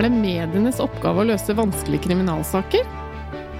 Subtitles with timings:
[0.00, 2.86] Er det medienes oppgave å løse vanskelige kriminalsaker?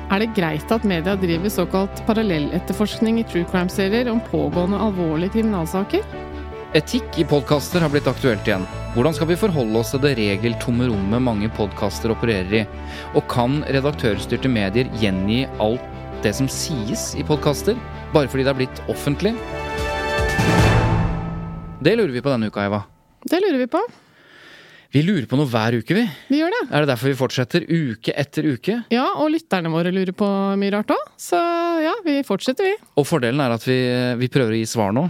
[0.09, 6.01] Er det greit at media driver såkalt parallelletterforskning i true crime-serier om pågående alvorlige kriminalsaker?
[6.81, 8.65] Etikk i podkaster har blitt aktuelt igjen.
[8.97, 12.67] Hvordan skal vi forholde oss til det regeltomme rommet mange podkaster opererer i?
[13.13, 15.85] Og kan redaktørstyrte medier gjengi alt
[16.25, 17.77] det som sies i podkaster,
[18.17, 19.37] bare fordi det er blitt offentlig?
[21.85, 22.87] Det lurer vi på denne uka, Eva.
[23.29, 23.91] Det lurer vi på.
[24.91, 26.03] Vi lurer på noe hver uke, vi.
[26.33, 26.61] Vi gjør det.
[26.75, 28.75] Er det derfor vi fortsetter uke etter uke?
[28.91, 30.27] Ja, og lytterne våre lurer på
[30.59, 31.05] mye rart òg.
[31.21, 31.39] Så
[31.85, 32.73] ja, vi fortsetter, vi.
[32.99, 33.77] Og fordelen er at vi,
[34.19, 35.05] vi prøver å gi svar nå.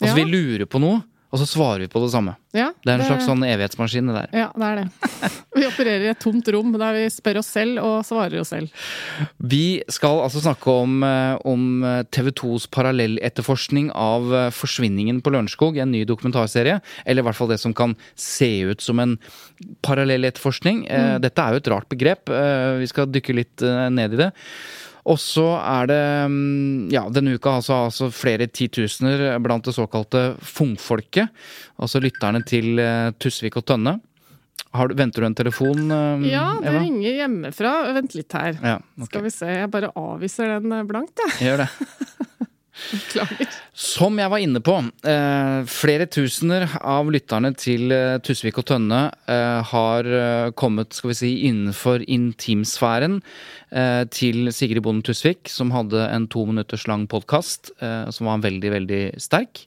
[0.00, 0.16] Altså, Ja.
[0.22, 1.02] vi lurer på noe,
[1.36, 2.32] og så svarer vi på det samme.
[2.56, 4.30] Ja, Det er en slags sånn evighetsmaskin, det der.
[4.32, 5.30] Ja, det er det.
[5.56, 8.72] Vi opererer i et tomt rom der vi spør oss selv og svarer oss selv.
[9.44, 15.76] Vi skal altså snakke om, eh, om TV 2s parallelletterforskning av eh, forsvinningen på Lørenskog,
[15.76, 16.80] en ny dokumentarserie.
[17.04, 19.18] Eller i hvert fall det som kan se ut som en
[19.86, 20.84] parallelletterforskning.
[20.88, 21.20] Mm.
[21.24, 22.28] Dette er jo et rart begrep.
[22.32, 24.32] eh, Vi skal dykke litt eh, ned i det.
[25.06, 26.02] Og så er det
[26.32, 31.30] mm, ja, denne uka altså, altså flere titusener blant det såkalte fungfolket.
[31.78, 33.96] Altså lytterne til eh, Tusvik og Tønne.
[34.76, 36.82] Har du, venter du en telefon, eh, Ja, det Eva?
[36.82, 37.76] ringer hjemmefra.
[37.96, 38.58] Vent litt her.
[38.58, 39.08] Ja, okay.
[39.12, 41.38] Skal vi se, jeg bare avviser den blankt, jeg.
[41.46, 41.70] Gjør det.
[42.90, 43.55] Beklager.
[43.76, 44.72] Som jeg var inne på,
[45.04, 50.08] eh, flere tusener av lytterne til eh, Tusvik og Tønne eh, har
[50.56, 53.20] kommet skal vi si, innenfor intimsfæren
[54.14, 57.72] til Sigrid Bonde Tusvik, som hadde en to minutters lang podkast
[58.14, 59.64] som var veldig, veldig sterk.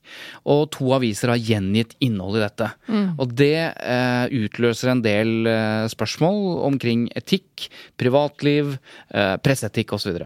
[0.47, 2.69] Og to aviser har gjengitt innholdet i dette.
[3.19, 5.51] Og det utløser en del
[5.91, 6.39] spørsmål
[6.71, 7.67] omkring etikk,
[7.99, 8.77] privatliv,
[9.43, 10.23] presseetikk osv.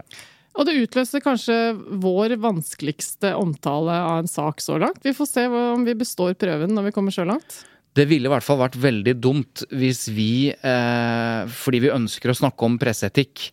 [0.54, 1.58] Og det utløser kanskje
[2.02, 5.02] vår vanskeligste omtale av en sak så langt.
[5.02, 7.64] Vi får se om vi består prøven når vi kommer så langt.
[7.94, 12.34] Det ville i hvert fall vært veldig dumt hvis vi, eh, fordi vi ønsker å
[12.34, 13.44] snakke om presseetikk,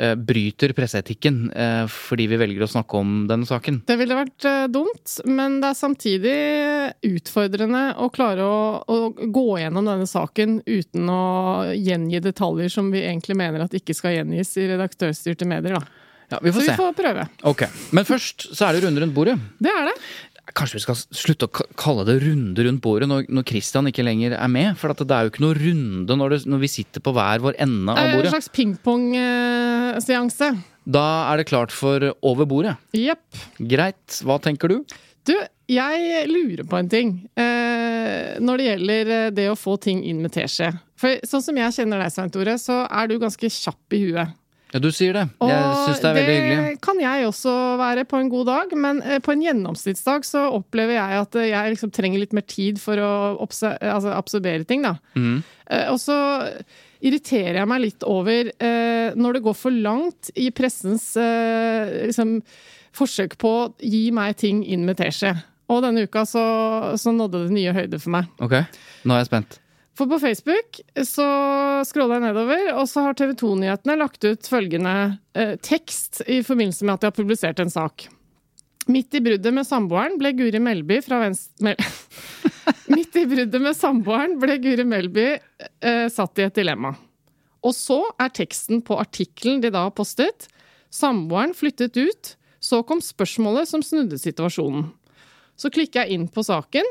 [0.00, 3.82] eh, bryter presseetikken eh, fordi vi velger å snakke om denne saken.
[3.84, 6.36] Det ville vært eh, dumt, men det er samtidig
[7.10, 11.24] utfordrende å klare å, å gå gjennom denne saken uten å
[11.76, 15.76] gjengi detaljer som vi egentlig mener at ikke skal gjengis i redaktørstyrte medier.
[15.76, 15.99] Da.
[16.30, 16.72] Ja, Vi Så se.
[16.72, 17.28] vi får prøve.
[17.50, 19.38] Ok, Men først så er det runde rundt bordet.
[19.58, 19.96] Det er det.
[20.54, 24.34] Kanskje vi skal slutte å kalle det runde rundt bordet når, når Christian ikke lenger
[24.34, 24.72] er med?
[24.80, 27.42] For at det er jo ikke noe runde når, det, når vi sitter på hver
[27.44, 28.24] vår ende av bordet.
[28.24, 30.50] Det er en slags pingpong-seanse.
[30.90, 32.74] Da er det klart for over bordet.
[32.96, 33.22] Yep.
[33.70, 34.20] Greit.
[34.26, 34.80] Hva tenker du?
[35.28, 35.34] Du,
[35.70, 40.22] jeg lurer på en ting eh, når det gjelder eh, det å få ting inn
[40.24, 40.72] med teskje.
[40.98, 44.32] For sånn som jeg kjenner deg, Svein Tore, så er du ganske kjapp i huet.
[44.70, 45.24] Ja, du sier det.
[45.42, 46.58] Jeg syns det er veldig hyggelig.
[46.68, 50.44] det kan jeg også være på en god dag, men eh, på en gjennomsnittsdag så
[50.54, 53.10] opplever jeg at eh, jeg liksom trenger litt mer tid for å
[53.50, 54.94] altså absorbere ting, da.
[55.16, 56.14] Eh, Og så
[57.02, 58.50] irriterer jeg meg litt over
[59.16, 61.14] når det går for langt i pressens
[62.06, 62.34] liksom,
[62.92, 65.32] forsøk på å gi meg ting inn med teskje.
[65.70, 66.42] Og denne uka så,
[66.98, 68.30] så nådde det nye høyder for meg.
[68.42, 68.58] Ok,
[69.06, 69.60] nå er jeg spent.
[69.98, 71.26] For på Facebook så
[71.88, 74.94] scroller jeg nedover, og så har TV 2-nyhetene lagt ut følgende
[75.36, 78.06] eh, tekst i forbindelse med at de har publisert en sak.
[78.90, 81.66] Midt i bruddet med samboeren ble Guri Melby fra Venstre...
[81.66, 81.76] Mel
[82.94, 86.94] Midt i bruddet med samboeren ble Guri Melby eh, satt i et dilemma.
[87.66, 90.48] Og så er teksten på artikkelen de da har postet.
[90.90, 92.34] Samboeren flyttet ut.
[92.60, 94.90] Så kom spørsmålet som snudde situasjonen.
[95.60, 96.86] Så klikker jeg inn på saken.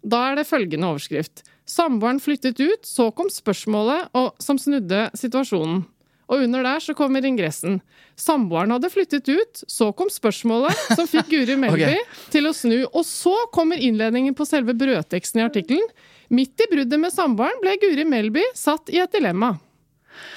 [0.00, 1.44] Da er det følgende overskrift.
[1.70, 5.84] Samboeren flyttet ut, så kom spørsmålet og, som snudde situasjonen.
[6.30, 7.80] Og under der så kommer ingressen.
[8.18, 12.04] Samboeren hadde flyttet ut, så kom spørsmålet som fikk Guri Melby okay.
[12.30, 12.78] til å snu.
[12.90, 15.86] Og så kommer innledningen på selve brødteksten i artikkelen.
[16.30, 19.56] Midt i bruddet med samboeren ble Guri Melby satt i et dilemma.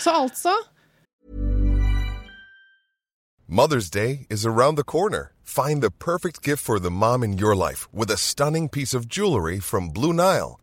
[0.01, 0.53] Så altså
[3.49, 5.33] Mother's Day is around the corner.
[5.43, 9.07] Find the perfect gift for the mom in your life with a stunning piece of
[9.07, 10.62] jewelry from Blue Nile.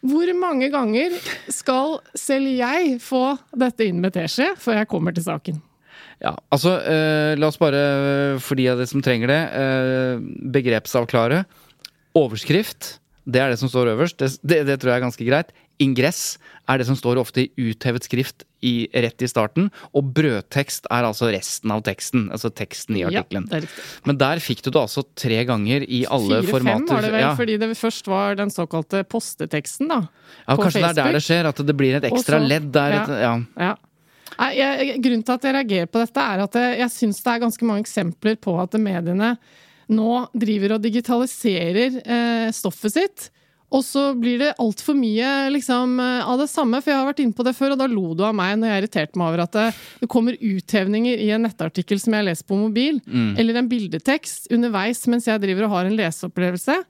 [0.00, 1.16] Hvor mange ganger
[1.52, 5.60] skal selv jeg få dette inn med teskje før jeg kommer til saken?
[6.20, 10.20] Ja, altså, eh, la oss bare, for de av dere som trenger det, eh,
[10.52, 11.44] begrepsavklare.
[12.16, 14.18] Overskrift, det er det som står øverst.
[14.20, 15.52] Det, det, det tror jeg er ganske greit.
[15.80, 16.38] Ingress
[16.70, 19.70] er det som står ofte i uthevet skrift i, rett i starten.
[19.96, 22.28] Og brødtekst er altså resten av teksten.
[22.34, 23.48] Altså teksten i artikkelen.
[23.50, 23.62] Ja.
[24.06, 26.94] Men der fikk du det altså tre ganger i alle Fire-fem formater.
[26.94, 27.34] var det vel, ja.
[27.38, 30.02] fordi det først var den såkalte posteteksten, da.
[30.46, 32.70] ja, på kanskje det er der det skjer, at det blir et ekstra så- ledd
[32.76, 32.98] der.
[32.98, 33.02] ja.
[33.02, 33.38] Et, ja.
[33.66, 33.76] Ja.
[34.40, 37.32] Nei, jeg, grunnen til at jeg reagerer på dette, er at jeg, jeg syns det
[37.32, 39.34] er ganske mange eksempler på at mediene
[39.90, 43.30] nå driver og digitaliserer eh, stoffet sitt.
[43.70, 47.22] Og så blir det altfor mye liksom, eh, av det samme, for jeg har vært
[47.22, 49.44] inne på det før, og da lo du av meg når jeg irriterte meg over
[49.44, 49.66] at det,
[50.02, 52.98] det kommer uthevninger i en nettartikkel som jeg leser på mobil,
[53.38, 56.80] eller en bildetekst underveis mens jeg driver og har en leseopplevelse,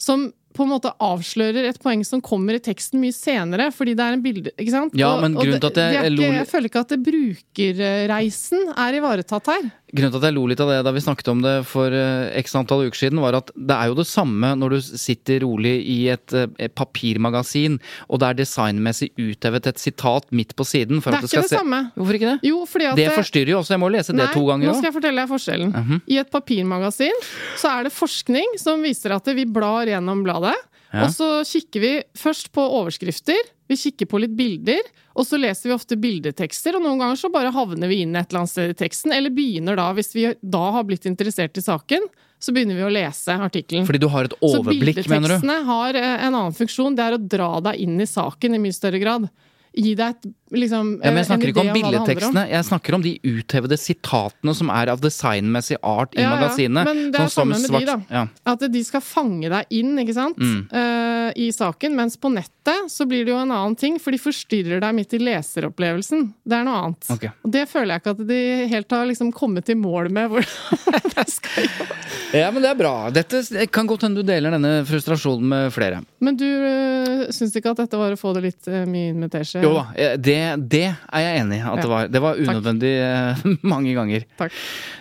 [0.00, 4.02] som på en måte avslører et poeng som kommer i teksten mye senere, fordi det
[4.06, 4.52] er en bilde...
[4.56, 4.96] Ikke sant?
[4.98, 9.68] Ja, men grunnen til at jeg ikke, Jeg føler ikke at brukerreisen er ivaretatt her.
[9.90, 12.30] Grunnen til at jeg lo litt av det da vi snakket om det for eh,
[12.40, 15.72] x antall uker siden, var at det er jo det samme når du sitter rolig
[15.90, 17.78] i et, eh, et papirmagasin,
[18.08, 21.02] og det er designmessig uthevet et sitat midt på siden.
[21.02, 21.60] For Det at er det skal ikke det se...
[21.62, 21.80] samme.
[21.98, 22.38] Hvorfor ikke det?
[22.50, 24.74] Jo, fordi at Det forstyrrer jo også, jeg må lese det Nei, to ganger nå
[24.78, 26.02] skal jeg fortelle deg forskjellen.
[26.06, 27.22] I et papirmagasin
[27.60, 30.56] så er det forskning som viser at vi blar gjennom bladet,
[30.90, 31.04] Ja.
[31.06, 33.38] og så kikker vi først på overskrifter,
[33.70, 37.30] vi kikker på litt bilder, og så leser vi ofte bildetekster, og noen ganger så
[37.32, 40.26] bare havner vi inn et eller annet sted i teksten, eller begynner da, hvis vi
[40.42, 42.08] da har blitt interessert i saken,
[42.40, 43.86] så begynner vi å lese artikkelen.
[43.86, 45.36] Fordi du har et overblikk, mener du?
[45.36, 48.56] Så bildetekstene har eh, en annen funksjon, det er å dra deg inn i saken
[48.56, 49.28] i mye større grad.
[49.76, 52.96] Gi deg et, liksom, Ja, men jeg eh, snakker ikke om det billedtekstene, jeg snakker
[52.96, 57.28] om de uthevede sitatene som er av designmessig art i Ja, ja, men det er
[57.30, 57.96] som samme med de, da.
[58.10, 58.24] Ja.
[58.54, 60.66] At de skal fange deg inn, ikke sant, Mm.
[60.72, 61.94] uh, i saken.
[61.94, 65.14] Mens på nettet så blir det jo en annen ting, for de forstyrrer deg midt
[65.14, 66.32] i leseropplevelsen.
[66.44, 67.10] Det er noe annet.
[67.14, 67.30] Okay.
[67.44, 68.40] Og det føler jeg ikke at de
[68.72, 70.30] helt har liksom kommet til mål med.
[70.34, 71.98] Hvordan det skal gjøre.
[72.40, 72.94] ja, men det er bra.
[73.14, 73.42] Dette
[73.74, 76.00] kan godt hende du deler denne frustrasjonen med flere.
[76.20, 79.62] Men du uh, syns ikke at dette var å få det litt eh, mye invitasje?
[79.64, 81.82] Jo da, eh, det, det er jeg enig i at Ja.
[81.84, 82.08] det var.
[82.16, 83.62] Det var unødvendig Takk.
[83.74, 84.24] mange ganger.
[84.40, 84.56] Takk.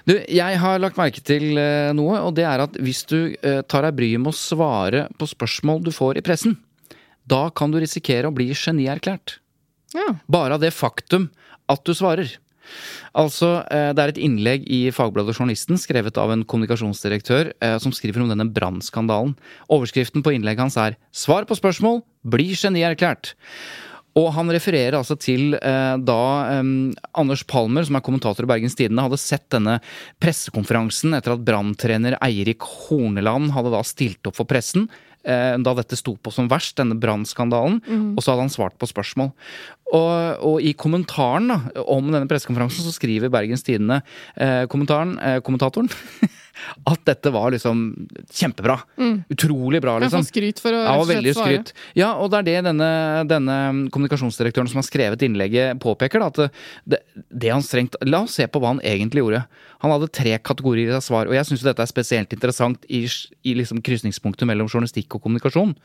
[0.06, 3.62] Du, jeg har lagt merke til eh, noe, og det er at hvis du eh,
[3.64, 6.58] tar deg bryet med å svare på spørsmål du får i pressen,
[7.30, 9.38] da kan du risikere å bli genierklært.
[9.96, 10.12] Ja.
[10.30, 11.30] Bare av det faktum
[11.70, 12.30] at du svarer.
[13.18, 17.94] Altså, eh, Det er et innlegg i Fagbladet Journalisten skrevet av en kommunikasjonsdirektør eh, som
[17.94, 19.36] skriver om denne brannskandalen.
[19.74, 23.34] Overskriften på innlegget hans er 'Svar på spørsmål bli genierklært'.
[24.18, 26.22] Og han refererer altså til eh, da
[26.56, 26.72] eh,
[27.20, 29.78] Anders Palmer, som er kommentator i Bergens Tidende, hadde sett denne
[30.24, 34.90] pressekonferansen etter at branntrener Eirik Horneland hadde da stilt opp for pressen.
[35.24, 37.82] Eh, Da dette sto på som verst, denne brannskandalen.
[38.16, 39.34] Og så hadde han svart på spørsmål.
[39.90, 41.58] Og, og i kommentaren da,
[41.90, 44.04] om denne pressekonferansen så skriver Bergens Tidende
[44.38, 45.96] eh, eh, kommentatoren
[46.92, 47.82] at dette var liksom
[48.36, 48.78] kjempebra.
[49.34, 50.26] Utrolig bra, Jeg liksom.
[50.26, 51.48] får skryt for å Ja, og veldig svare.
[51.56, 51.74] skryt.
[51.98, 52.92] Ja, og det er det denne,
[53.30, 53.58] denne
[53.94, 56.22] kommunikasjonsdirektøren som har skrevet innlegget, påpeker.
[56.22, 59.44] Da, at det, det han strengt La oss se på hva han egentlig gjorde.
[59.80, 63.06] Han hadde tre kategorier av svar, og jeg syns dette er spesielt interessant i,
[63.48, 65.76] i liksom krysningspunktet mellom journalistikk og kommunikasjon.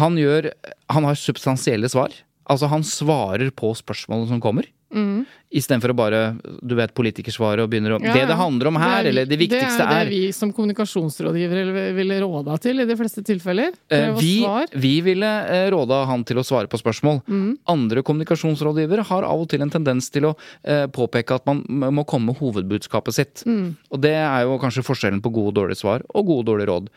[0.00, 0.50] Han, gjør,
[0.92, 2.14] han har substansielle svar.
[2.50, 4.66] Altså, han svarer på spørsmålene som kommer.
[4.92, 5.22] Mm.
[5.56, 6.18] Istedenfor å bare
[6.60, 9.24] du vet, politikersvaret og begynner å Ja, Det det handler om her, Det er- eller
[9.26, 12.96] det viktigste er Det er er det vi som kommunikasjonsrådgivere ville råda til i de
[12.96, 13.72] fleste tilfeller.
[13.90, 17.22] Eh, vi, vi ville eh, råda han til å svare på spørsmål.
[17.26, 17.58] Mm.
[17.68, 22.04] Andre kommunikasjonsrådgivere har av og til en tendens til å eh, påpeke at man må
[22.04, 23.44] komme med hovedbudskapet sitt.
[23.46, 23.76] Mm.
[23.90, 26.68] Og det er jo kanskje forskjellen på gode og dårlige svar og gode og dårlige
[26.68, 26.88] råd.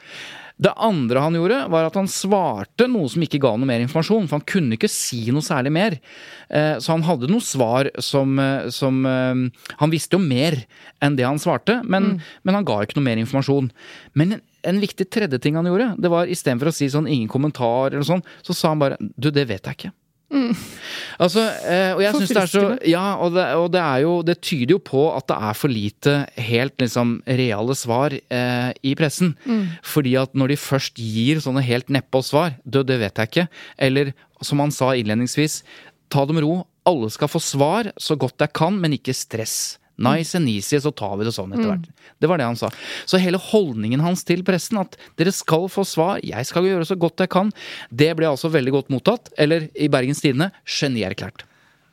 [0.56, 4.30] Det andre han gjorde, var at han svarte noe som ikke ga noe mer informasjon.
[4.30, 5.98] For han kunne ikke si noe særlig mer.
[6.48, 9.42] Eh, Så han hadde noe svar som, eh, som eh,
[9.82, 10.62] Han visste jo mer
[11.04, 13.68] enn det han svarte, men, men han ga ikke noe mer informasjon.
[14.16, 17.28] Men en, en viktig tredje ting han gjorde, det var istedenfor å si sånn ingen
[17.28, 19.92] kommentar eller sånn, så sa han bare du, det vet jeg ikke.
[21.22, 24.14] Altså, eh, og jeg synes det er så Ja, og det, og det er jo
[24.26, 28.96] Det tyder jo på at det er for lite helt liksom reale svar eh, i
[28.98, 29.36] pressen.
[29.86, 33.48] Fordi at når de først gir sånne helt nedpå svar Du, det vet jeg ikke.
[33.78, 34.14] Eller
[34.44, 35.62] som han sa innledningsvis,
[36.12, 36.66] ta det med ro.
[36.86, 39.78] Alle skal få svar så godt jeg kan, men ikke stress.
[39.98, 41.90] Nice and easy, så tar vi det sånn etter hvert.
[42.20, 42.70] Det var det han sa.
[43.08, 46.98] Så hele holdningen hans til pressen, at dere skal få svar, jeg skal gjøre så
[47.00, 47.52] godt jeg kan,
[47.92, 49.32] det ble altså veldig godt mottatt.
[49.40, 51.46] Eller i Bergens Tidende genierklært.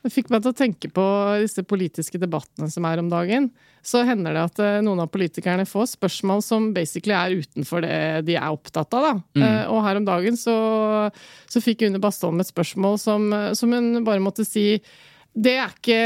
[0.03, 1.03] Det fikk meg til å tenke på
[1.45, 3.53] disse politiske debattene som er om dagen.
[3.87, 8.27] Så hender det at eh, noen av politikerne får spørsmål som basically er utenfor det
[8.27, 9.07] de er opptatt av.
[9.07, 9.13] Da.
[9.39, 9.45] Mm.
[9.47, 10.57] Eh, Og her om dagen så,
[11.47, 14.83] så fikk Une Bastholm et spørsmål som, som hun bare måtte si
[15.33, 16.01] det er ikke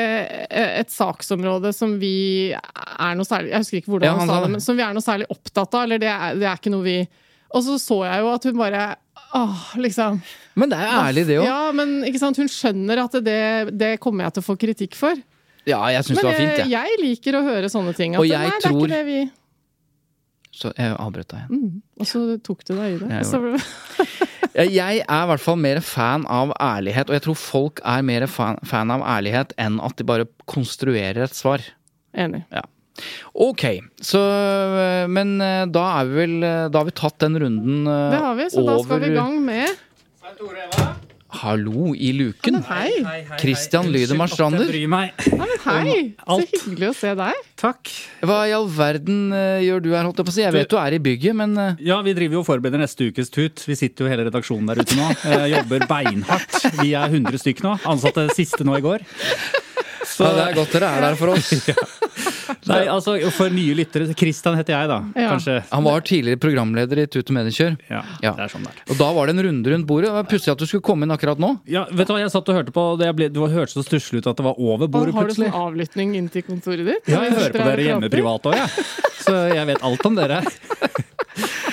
[0.46, 4.36] eh, et saksområde som vi er noe særlig Jeg husker ikke hvordan Ja, han, sa
[4.44, 5.86] det, men som vi er noe særlig opptatt av.
[5.86, 7.00] Eller det er, det er ikke noe vi
[7.50, 8.84] Og så så jeg jo at hun bare
[9.36, 10.20] Åh, liksom.
[10.54, 11.44] Men det er ærlig, det òg.
[11.44, 11.56] Ja.
[11.66, 12.38] Ja, men ikke sant?
[12.40, 13.40] hun skjønner at det,
[13.74, 15.18] det kommer jeg til å få kritikk for.
[15.66, 16.70] Ja, jeg syns det var fint, jeg.
[16.70, 16.92] jeg.
[16.94, 18.14] jeg liker å høre sånne ting.
[18.14, 19.18] At Og jeg nei, det er ikke det vi
[20.56, 21.74] Så jeg avbrøt deg igjen.
[21.98, 23.20] Og så tok du deg i det.
[23.42, 23.58] Ble...
[24.56, 28.24] Jeg er i hvert fall mer fan av ærlighet, og jeg tror folk er mer
[28.30, 31.64] fan, fan av ærlighet enn at de bare konstruerer et svar.
[32.16, 32.40] Enig.
[32.54, 32.62] Ja.
[33.36, 33.66] Ok,
[34.00, 34.20] så
[35.12, 38.20] Men eh, da er vi vel eh, Da har vi tatt den runden over Det
[38.22, 39.68] har vi, så da skal vi i gang med
[41.36, 42.56] Hallo i luken.
[42.64, 43.02] Hei!
[43.40, 44.70] Christian Lydemar Strander.
[44.72, 46.14] Hei!
[46.24, 47.42] Så hyggelig å se deg.
[47.60, 47.92] Takk.
[48.24, 50.44] Hva i all verden eh, gjør du her, holdt jeg på å si?
[50.46, 53.10] Jeg vet du er i bygget, men eh, Ja, vi driver jo og forbereder neste
[53.10, 53.64] ukes tut.
[53.68, 55.10] Vi sitter jo hele redaksjonen der ute nå.
[55.26, 56.58] Eh, jobber beinhardt.
[56.80, 57.76] Vi er 100 stykk nå.
[57.90, 59.04] Ansatte siste nå i går.
[60.06, 61.48] Så, ja, det er godt dere er der for oss.
[62.70, 64.98] nei, altså, for nye lyttere Kristian heter jeg, da.
[65.18, 65.32] Ja.
[65.34, 65.56] Kanskje.
[65.72, 67.74] Han var tidligere programleder i Tut og Mediekjør.
[67.90, 68.32] Ja, Ja.
[68.38, 68.82] det er sånn det er.
[68.94, 70.08] Og da var det en runde rundt bordet.
[70.10, 71.50] Det var Pussig at du skulle komme inn akkurat nå.
[71.70, 74.22] Ja, vet du hva, jeg satt og hørte på det ble, du hørtes så stusslig
[74.22, 75.50] ut at det var over bordet Har du plutselig.
[75.50, 77.10] sånn avlytting inn til kontoret ditt?
[77.12, 78.88] Ja, jeg hører på dere hjemme privat òg, jeg.
[79.26, 80.42] Så jeg vet alt om dere.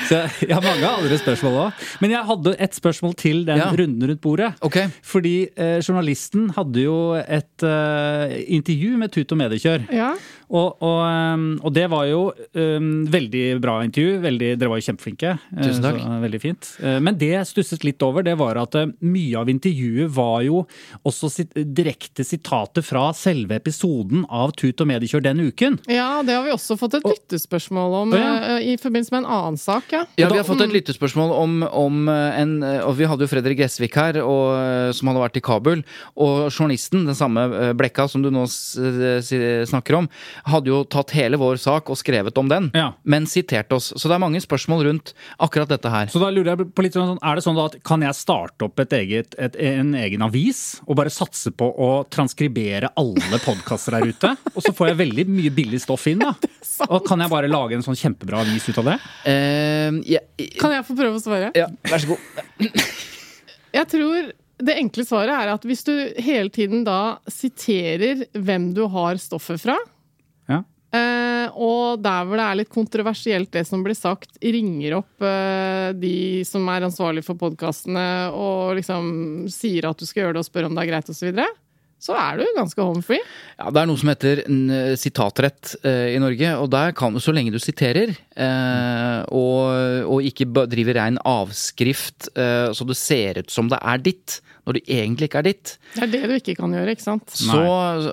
[0.08, 1.84] Så jeg, jeg har mange andre spørsmål òg.
[2.04, 3.70] Men jeg hadde et spørsmål til den Ja.
[3.72, 4.52] runden rundt bordet.
[4.62, 4.88] Okay.
[5.04, 9.86] Fordi eh, journalisten hadde jo et eh, intervju med Tut og Mediekjør.
[9.94, 10.12] Ja.
[10.50, 12.22] Og, og, ehm, og det var jo
[12.58, 14.18] um, veldig bra intervju.
[14.24, 15.34] Veldig, dere var jo kjempeflinke.
[15.56, 16.00] eh, Tusen takk.
[16.04, 16.70] Så, veldig fint.
[16.84, 20.42] Eh, Men det jeg stusset litt over, det var at eh, mye av intervjuet var
[20.46, 20.64] jo
[21.08, 25.80] også sit direkte sitater fra selve episoden av Tut og Mediekjør den uken.
[25.88, 28.34] ja, det har vi også fått et lyttespørsmål om ja.
[28.58, 29.90] eh, i forbindelse med en annen sak.
[29.94, 30.04] Ja.
[30.20, 33.32] Ja, vi har fått et lyttespørsmål om, om eh, en eh, Og vi hadde jo
[33.32, 35.84] Fredrik Gressvik her, og, eh, som hadde vært i Kabul.
[36.20, 40.10] Og journalisten, den samme eh, Blekka som du nå eh, snakker om,
[40.50, 42.94] hadde jo tatt hele vår sak og skrevet om den, Ja.
[43.04, 43.92] men siterte oss.
[43.96, 46.08] Så det er mange spørsmål rundt akkurat dette her.
[46.12, 48.66] Så da lurer jeg på litt sånn, Er det sånn da at kan jeg starte
[48.68, 53.98] opp et eget, et, en egen avis og bare satse på å transkribere alle podkaster
[54.00, 54.34] der ute?
[54.56, 56.34] Og så får jeg veldig mye billig stoff inn, da.
[56.90, 59.00] Og kan jeg bare lage en sånn kjempebra avis ut av det?
[59.28, 60.24] Uh, yeah.
[60.60, 61.52] Kan jeg få prøve å svare?
[61.56, 62.20] ja, vær så god.
[63.74, 64.32] Jeg tror
[64.64, 69.60] det enkle svaret er at hvis du hele tiden da siterer hvem du har stoffet
[69.64, 69.76] fra,
[70.94, 75.90] Eh, og der hvor det er litt kontroversielt det som blir sagt, ringer opp eh,
[75.98, 79.10] de som er ansvarlig for podkastene og liksom
[79.50, 81.50] sier at du skal gjøre det og spør om det er greit osv., så, videre,
[82.04, 83.22] så er du ganske home free.
[83.56, 84.64] Ja, Det er noe som heter en
[85.00, 90.30] sitatrett eh, i Norge, og der kan du så lenge du siterer, eh, og, og
[90.30, 94.80] ikke driver rein avskrift eh, så det ser ut som det er ditt, når du
[94.88, 95.72] egentlig ikke er ditt.
[95.96, 97.34] Det er det du ikke kan gjøre, ikke sant?
[97.36, 97.58] Så,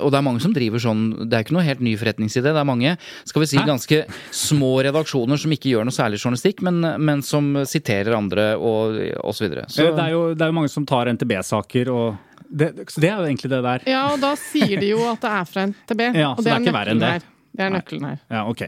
[0.00, 2.50] og det er mange som driver sånn, det er ikke noe helt ny forretningsidé.
[2.50, 2.96] Det er mange
[3.28, 3.66] skal vi si, Hæ?
[3.70, 4.00] ganske
[4.34, 9.38] små redaksjoner som ikke gjør noe særlig journalistikk, men, men som siterer andre og, osv.
[9.40, 9.66] så videre.
[9.70, 12.16] Så, Eh, Det er jo, det er jo mange som tar NTB-saker og
[12.50, 13.82] det, Så det er jo egentlig det der.
[13.86, 16.00] Ja, og da sier de jo at det er fra NTB.
[16.18, 17.10] Ja, og så det er ikke nøkkelen verre enn det.
[17.14, 17.28] her.
[17.50, 18.18] Det er nøkkelen her.
[18.30, 18.60] Ja, ok.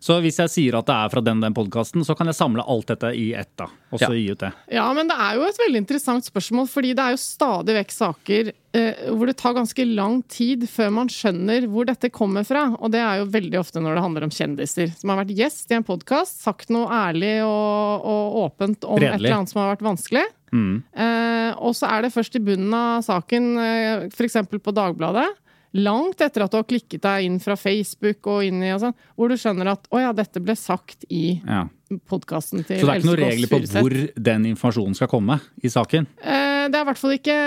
[0.00, 2.64] Så hvis jeg sier at det er fra den den podkasten, så kan jeg samle
[2.64, 3.66] alt dette i ett, da.
[3.92, 4.16] Og så Ja.
[4.16, 4.52] gi ut det.
[4.72, 7.92] Ja, men det er jo et veldig interessant spørsmål, fordi det er jo stadig vekk
[7.92, 12.64] saker eh, hvor det tar ganske lang tid før man skjønner hvor dette kommer fra.
[12.80, 15.70] Og det er jo veldig ofte når det handler om kjendiser som har vært gjest
[15.70, 19.74] i en podkast, sagt noe ærlig og, og åpent om et eller annet som har
[19.76, 20.24] vært vanskelig.
[20.52, 24.36] Eh, og så er det først i bunnen av saken, eh, f.eks.
[24.50, 25.28] på Dagbladet,
[25.74, 28.94] langt etter at du har klikket deg inn fra Facebook og inn i og sånn,
[29.16, 31.68] hvor du skjønner at å ja, dette ble sagt i Ja.
[32.08, 33.80] podkasten til Så det er ikke noen regler på Furuseth.
[33.82, 36.06] hvor den informasjonen skal komme i saken?
[36.22, 37.38] Eh, Det er i hvert fall ikke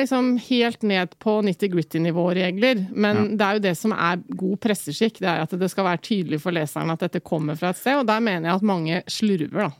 [0.00, 5.18] liksom, helt ned på nitty-gritty-nivå-regler, men det er jo det som er god presseskikk.
[5.20, 7.98] Det er at det skal være tydelig for leseren at dette kommer fra et sted,
[8.00, 9.70] og der mener jeg at mange slurver, da.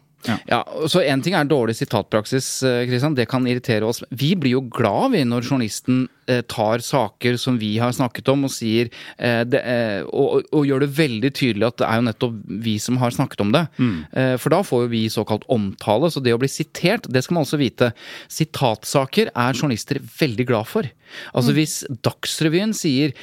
[0.47, 4.03] Ja, så En ting er dårlig sitatpraksis, Kristian, Det kan irritere oss.
[4.11, 6.20] Vi blir jo glad vi når journalisten eh,
[6.51, 10.85] tar saker som vi har snakket om, og sier eh, det, eh, og, og gjør
[10.85, 13.65] det veldig tydelig at det er jo nettopp vi som har snakket om det.
[14.13, 16.11] Eh, for da får jo vi såkalt omtale.
[16.13, 17.93] Så det å bli sitert, det skal man også vite.
[18.31, 20.91] Sitatsaker er journalister veldig glad for.
[21.35, 23.15] Altså hvis Dagsrevyen sier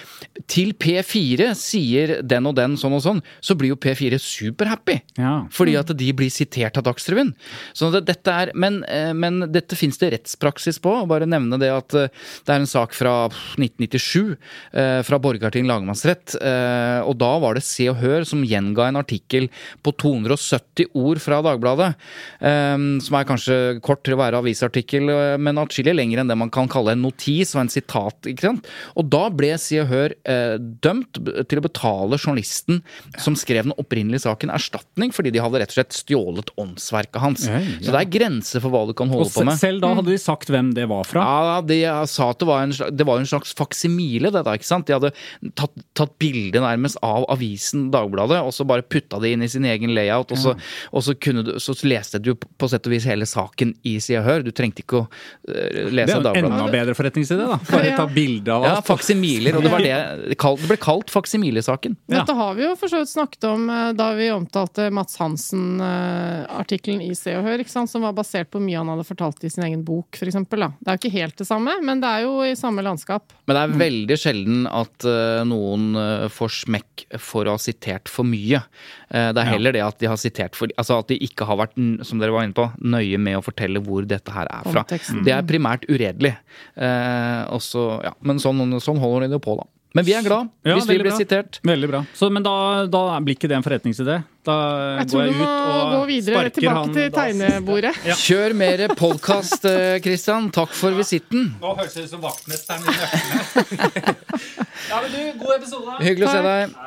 [0.47, 4.99] 'til P4 sier den og den sånn og sånn', så blir jo P4 superhappy.
[5.17, 5.47] Ja.
[5.51, 7.33] Fordi at de blir sitert av Dagsrevyen.
[7.73, 11.07] Så dette er, men, eh, men dette fins det rettspraksis på.
[11.07, 12.11] Bare nevne det at eh,
[12.45, 13.13] det er en sak fra
[13.61, 14.35] 1997
[14.73, 16.35] eh, fra Borgarting lagmannsrett.
[16.41, 19.49] eh, Og da var det Se og Hør som gjenga en artikkel
[19.85, 21.93] på 270 ord fra Dagbladet.
[22.41, 26.49] eh, Som er kanskje kort til å være avisartikkel, men atskillig lenger enn det man
[26.53, 28.17] kan kalle en notis og en sitat.
[28.33, 28.67] ikke sant?
[28.97, 32.81] Og da ble Se og Hør eh, dømt til å betale journalisten
[33.17, 37.47] som skrev den opprinnelige saken, erstatning fordi de hadde rett og slett stjålet åndsverket hans.
[37.49, 39.53] Oi, Så det er grenser for hva du kan holde Og på med.
[39.53, 39.59] med.
[39.61, 41.23] selv da hadde de sagt hvem det var fra.
[41.23, 44.53] Ja, de sa at det var en slags, det var en slags faksimile, det da,
[44.57, 44.87] ikke sant?
[44.87, 45.11] De hadde
[45.59, 49.65] tatt, tatt bilde nærmest av avisen Dagbladet, og så bare putta det inn i sin
[49.67, 50.55] egen layout, og så,
[50.91, 54.17] og så, kunne du, så leste du på sett og vis hele saken i Se
[54.19, 54.45] og Hør.
[54.47, 55.07] Du trengte ikke å
[55.47, 56.23] lese Dagbladet.
[56.23, 57.59] Det er jo en enda bedre forretningsidé, da.
[57.71, 59.95] Bare ta bilde av Ja, faksimiler, og det var det
[60.33, 61.95] det kalt- det ble kalt faksimilesaken.
[62.11, 62.19] Ja.
[62.21, 67.01] Dette har vi jo for så vidt snakket om eh, da vi omtalte Mats Hansen-artikkelen
[67.07, 67.87] i Se og Hør, ikke sant?
[67.87, 70.35] som var basert på mye han hadde fortalt i sin egen bok, f.eks.
[70.35, 73.33] Det er jo ikke helt det samme, men det er jo i samme landskap.
[73.47, 78.11] Men det er veldig sjelden at eh, noen eh, får smekk for å ha sitert
[78.11, 78.61] for mye.
[79.09, 81.59] Eh, det er heller det at de har sitert for Altså at de ikke har
[81.61, 81.77] vært,
[82.07, 84.83] som dere var inne på, nøye med å fortelle hvor dette her er fra.
[84.83, 85.23] Konteksten.
[85.27, 86.35] Det er primært uredelig.
[86.75, 89.67] Eh, og ja, men sånn, sånn holder de det på, da.
[89.97, 91.17] Men vi er glad Ja, hvis vi blir bra.
[91.17, 91.59] sitert.
[91.65, 92.01] Veldig bra.
[92.17, 92.53] Så, men da,
[92.91, 94.19] da blir ikke det en forretningsidé?
[94.47, 94.57] Da
[94.99, 97.93] Jeg går han jeg du må ut og gå videre sparker tilbake han til tegnebordet.
[97.97, 98.21] tegnebordet.
[98.27, 99.65] Kjør mer podkast,
[100.05, 100.51] Christian.
[100.55, 101.49] Takk for visitten.
[101.63, 104.15] Nå høres det ut som vaktmesteren i nøklene.
[104.91, 105.97] ja, men du, god episode.
[106.05, 106.77] Hyggelig å se deg.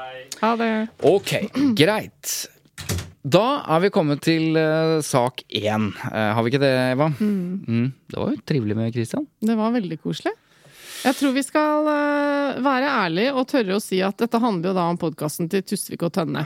[0.40, 0.73] Ha det.
[1.11, 1.35] Ok,
[1.77, 2.37] greit.
[3.20, 5.90] Da er vi kommet til uh, sak én.
[6.07, 7.11] Uh, har vi ikke det, Eva?
[7.20, 7.90] Mm.
[8.09, 9.27] Det var jo trivelig med Christian.
[9.44, 10.33] Det var veldig koselig.
[11.01, 14.77] Jeg tror vi skal eh, være ærlige og tørre å si at dette handler jo
[14.77, 16.45] da om podkasten til Tusvik og Tønne.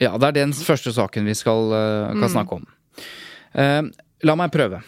[0.00, 1.74] Ja, det er den første saken vi skal,
[2.14, 2.30] kan mm.
[2.32, 2.64] snakke om.
[3.52, 3.90] Uh,
[4.24, 4.80] la meg prøve.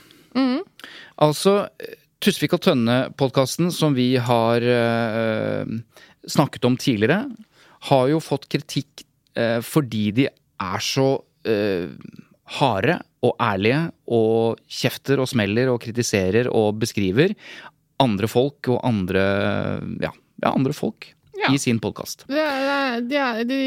[1.23, 5.67] Altså, eh, Tusvik og Tønne-podkasten som vi har uh,
[6.31, 7.25] snakket om tidligere,
[7.91, 9.05] har jo fått kritikk
[9.39, 10.29] uh, fordi de
[10.63, 11.17] er så
[11.49, 11.91] eh,
[12.61, 12.95] harde
[13.27, 13.81] og ærlige
[14.15, 17.35] og kjefter og smeller og kritiserer og beskriver
[18.03, 19.25] andre folk og andre
[20.03, 20.13] ja,
[20.43, 21.49] ja andre folk Ja.
[21.55, 22.27] i sin podkast.
[22.29, 23.61] De, de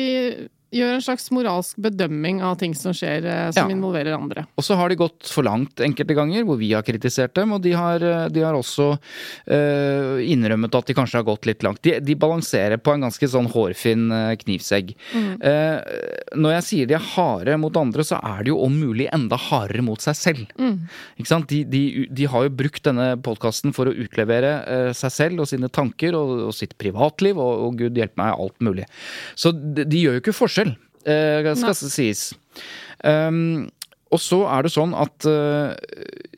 [0.76, 3.76] gjør en slags moralsk bedømming av ting som skjer, eh, som Ja.
[3.76, 4.46] involverer andre.
[4.58, 7.62] Og så har de gått for langt enkelte ganger, hvor vi har kritisert dem, og
[7.64, 11.82] de har, de har også uh, innrømmet at de kanskje har gått litt langt.
[11.86, 14.08] De, de balanserer på en ganske sånn hårfin
[14.42, 14.94] knivsegg.
[14.96, 14.96] knivsegg.
[15.42, 15.80] Uh,
[16.36, 19.38] når jeg sier de er harde mot andre, så er de jo om mulig enda
[19.40, 20.46] hardere mot seg selv.
[21.20, 21.48] Ikke sant?
[21.52, 25.50] De, de, de har jo brukt denne podkasten for å utlevere uh, seg selv og
[25.52, 28.86] sine tanker og, og sitt privatliv, og, og gud hjelpe meg, alt mulig.
[29.36, 30.65] Så de, de gjør jo ikke forskjell, eh,
[31.76, 32.34] skal sies.
[33.04, 33.70] Um,
[34.14, 35.74] og så er det sånn at uh,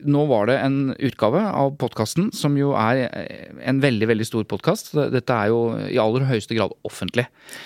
[0.07, 4.45] nå var det en utgave av podkasten som jo er eh, en veldig, veldig stor
[4.49, 4.91] podkast.
[5.11, 7.25] Dette er jo i aller høyeste grad offentlig.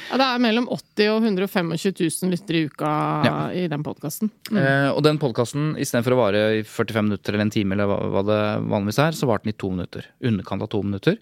[0.10, 2.94] Ja, det er mellom 80 og 125 000 lyttere i uka
[3.28, 3.36] Ja.
[3.54, 4.32] i den podkasten.
[4.50, 8.24] Eh, og den podkasten, istedenfor å vare i 45 minutter eller en time, eller hva,
[8.26, 8.40] det
[8.72, 10.08] vanligvis er, så varte den i to minutter.
[10.32, 11.20] Underkant av to minutter.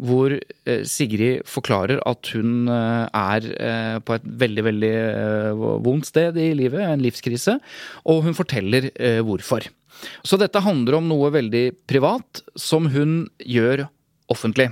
[0.00, 3.46] Hvor uh, Sigrid forklarer at hun er
[4.06, 4.92] på et veldig, veldig
[5.84, 7.58] vondt sted i livet, en livskrise,
[8.08, 9.66] og hun forteller eh, hvorfor.
[10.24, 13.86] Så dette handler om noe veldig privat som hun gjør
[14.30, 14.70] offentlig.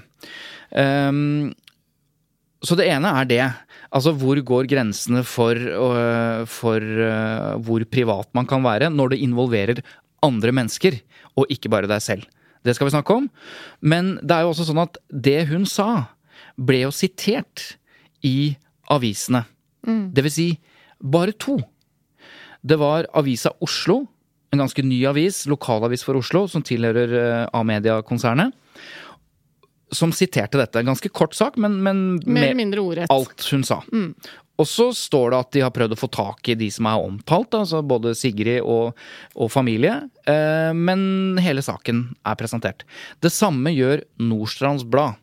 [0.70, 1.50] Um,
[2.64, 3.42] så det ene er det.
[3.94, 9.22] Altså hvor går grensene for, uh, for uh, hvor privat man kan være når det
[9.24, 9.82] involverer
[10.24, 10.98] andre mennesker,
[11.38, 12.26] og ikke bare deg selv.
[12.66, 13.28] Det skal vi snakke om.
[13.80, 16.08] Men det er jo også sånn at det hun sa,
[16.58, 17.76] ble jo sitert
[18.26, 18.56] i
[18.90, 19.44] avisene.
[19.86, 20.48] Det vil si
[20.98, 21.60] bare to.
[22.62, 24.02] Det var Avisa Oslo,
[24.52, 28.54] en ganske ny avis, lokalavis for Oslo, som tilhører eh, A-media-konsernet,
[29.92, 30.80] som siterte dette.
[30.80, 33.12] En ganske kort sak, men, men Mer med eller mindre ordrett.
[33.12, 33.82] alt hun sa.
[34.58, 36.98] Og så står det at de har prøvd å få tak i de som er
[36.98, 38.98] omtalt, altså både Sigrid og,
[39.38, 39.94] og familie.
[40.26, 42.82] Eh, men hele saken er presentert.
[43.22, 45.20] Det samme gjør Nordstrands Blad.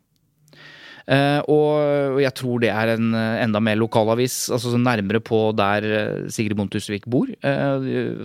[1.05, 5.85] Eh, og jeg tror det er en eh, enda mer lokalavis, altså nærmere på der
[5.85, 7.29] eh, Sigrid Bonde Tusvik bor.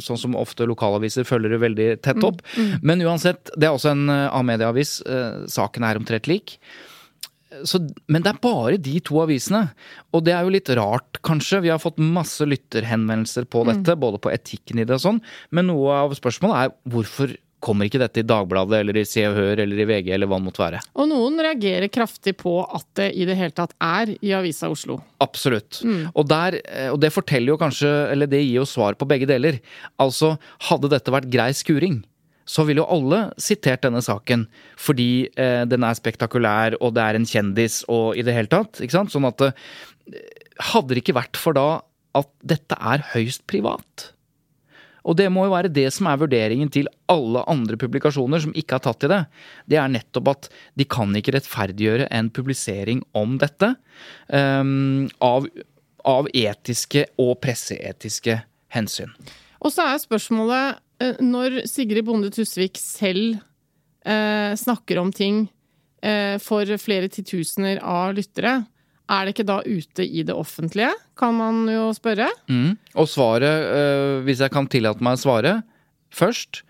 [0.01, 2.41] Sånn som ofte lokalaviser følger det veldig tett opp.
[2.83, 5.01] Men uansett, det er også en A-medieavis.
[5.51, 6.57] Saken er omtrent lik.
[7.67, 9.65] Så, men det er bare de to avisene.
[10.15, 11.65] Og det er jo litt rart, kanskje.
[11.67, 15.23] Vi har fått masse lytterhenvendelser på dette, både på etikken i det og sånn.
[15.55, 19.37] Men noe av spørsmålet er hvorfor kommer ikke dette i Dagbladet eller i Se og
[19.37, 20.83] Hør eller i VG eller hva det måtte være.
[20.97, 25.01] Og noen reagerer kraftig på at det i det hele tatt er i Avisa Oslo.
[25.23, 25.83] Absolutt.
[25.85, 29.29] Og, der, eh, og det forteller jo kanskje, eller det gir jo svar på begge
[29.31, 29.61] deler.
[30.01, 30.35] Altså,
[30.71, 32.01] hadde dette vært grei skuring,
[32.51, 34.47] så ville jo alle sitert denne saken
[34.81, 38.81] fordi eh, den er spektakulær, og det er en kjendis, og i det hele tatt.
[38.81, 39.15] ikke sant?
[39.15, 39.55] Sånn at det
[40.61, 41.81] Hadde det ikke vært for da
[42.19, 44.11] at dette er høyst privat.
[45.09, 48.77] Og det må jo være det som er vurderingen til alle andre publikasjoner som ikke
[48.77, 49.21] har tatt i det.
[49.71, 53.73] Det er nettopp at de kan ikke rettferdiggjøre en publisering om dette
[54.29, 55.49] um, av,
[56.09, 58.41] av etiske og presseetiske
[58.75, 59.15] hensyn.
[59.61, 63.41] Og så er spørsmålet, eh, når Sigrid Bonde Tusvik selv
[64.07, 65.47] eh, snakker om ting
[66.03, 68.61] eh, for flere titusener av lyttere,
[69.11, 72.31] er det ikke da ute i det offentlige, kan man jo spørre?
[72.51, 72.77] Mm.
[72.95, 75.61] Og svaret, øh, hvis jeg kan tillate meg å svare
[76.11, 76.65] først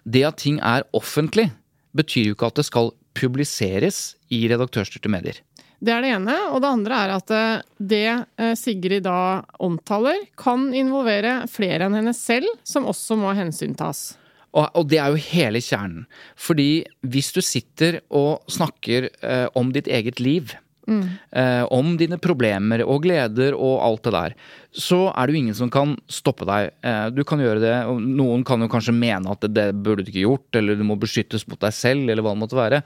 [0.00, 1.50] Det at ting er offentlig,
[1.92, 5.36] betyr jo ikke at det skal publiseres i redaktørstyrte medier.
[5.76, 6.36] Det er det ene.
[6.54, 11.98] Og det andre er at eh, det eh, Sigrid da omtaler, kan involvere flere enn
[11.98, 14.14] henne selv, som også må hensyntas.
[14.56, 16.08] Og, og det er jo hele kjernen.
[16.34, 16.70] Fordi
[17.04, 19.12] hvis du sitter og snakker
[19.54, 20.56] om ditt eget liv,
[20.90, 24.36] eh, om dine problemer og gleder og alt det der,
[24.70, 26.70] så er det jo ingen som kan stoppe deg.
[26.86, 30.10] Eh, du kan gjøre det, og noen kan jo kanskje mene at det, burde du
[30.12, 32.82] ikke gjort, eller du må beskyttes mot deg selv, eller hva det måtte være.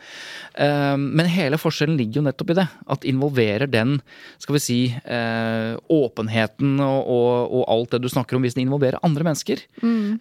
[0.64, 2.66] Eh, men hele forskjellen ligger jo nettopp i det.
[2.96, 3.98] At involverer den,
[4.40, 8.64] skal vi si, eh, åpenheten og, og, og alt det du snakker om, hvis den
[8.64, 9.60] involverer andre mennesker.
[9.84, 10.20] Mm.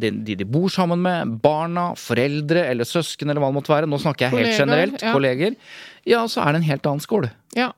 [0.00, 3.90] de, de de bor sammen med, barna, foreldre eller søsken eller hva det måtte være.
[3.90, 5.04] Nå snakker jeg helt kolleger, generelt.
[5.04, 5.12] ja.
[5.14, 5.58] Kolleger.
[6.08, 7.28] Ja, så er det en helt annen skål.
[7.56, 7.72] Ja.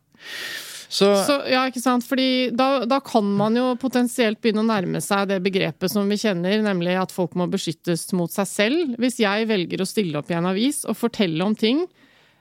[0.88, 2.06] Så, Så, ja, ikke sant?
[2.06, 6.18] Fordi da, da kan man jo potensielt begynne å nærme seg det begrepet som vi
[6.20, 8.96] kjenner, nemlig at folk må beskyttes mot seg selv.
[9.02, 11.84] Hvis jeg velger å stille opp i en avis og fortelle om ting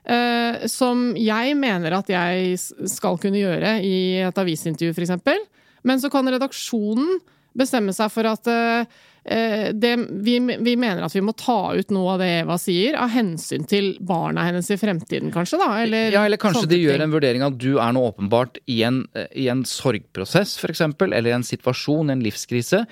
[0.05, 2.59] eh, som jeg mener at jeg
[2.91, 5.49] skal kunne gjøre i et avisintervju, f.eks.,
[5.85, 7.19] men så kan redaksjonen
[7.55, 9.91] bestemme seg for at eh, det,
[10.25, 13.65] vi, vi mener at vi må ta ut noe av det Eva sier, av hensyn
[13.65, 15.69] til barna hennes i fremtiden, kanskje, da?
[15.81, 18.81] Eller, ja, eller kanskje de gjør en vurdering av at du er nå åpenbart i
[18.85, 19.01] en,
[19.33, 22.83] i en sorgprosess, f.eks., eller en situasjon, en livskrise,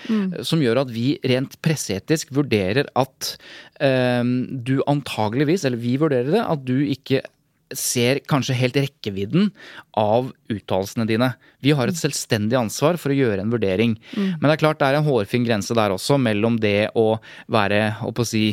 [0.42, 3.36] som gjør at vi rent presseetisk vurderer at
[3.84, 7.24] eh, du antageligvis, eller vi vurderer det, at du ikke
[7.80, 9.50] ser kanskje helt rekkevidden
[10.00, 11.30] av uttalelsene dine.
[11.64, 13.96] Vi har et selvstendig ansvar for å gjøre en vurdering.
[14.16, 17.18] Men det er klart det er en hårfin grense der også mellom det å
[17.52, 18.46] være, å på å si,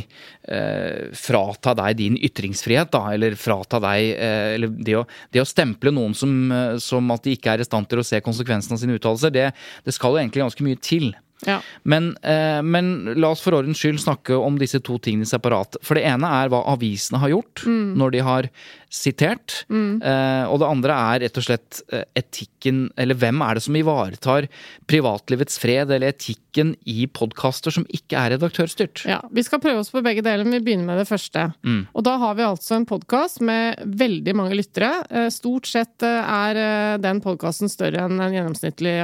[0.49, 5.49] eh, frata deg din ytringsfrihet, da, eller frata deg eh, Eller det å, det å
[5.49, 8.77] stemple noen som, eh, som at de ikke er i stand til å se konsekvensen
[8.77, 9.51] av sine uttalelser, det,
[9.85, 11.13] det skal jo egentlig ganske mye til.
[11.47, 11.61] Ja.
[11.89, 15.77] Men, eh, men la oss for ordens skyld snakke om disse to tingene separat.
[15.83, 18.49] For det ene er hva avisene har gjort når de har
[18.91, 19.65] sitert.
[19.71, 23.77] Eh, og det andre er rett og slett eh, etikken, eller hvem er det som
[23.79, 24.49] ivaretar
[24.91, 29.05] privatlivets fred, eller etikken i podkaster som ikke er redaktørstyrt.
[29.07, 31.47] Ja, Vi skal prøve oss på begge deler, men vi begynner med det første.
[31.95, 34.91] Og da har vi altså en podkast med veldig mange lyttere.
[35.09, 38.99] Eh, Stort sett eh, er den podkasten større enn en gjennomsnittlig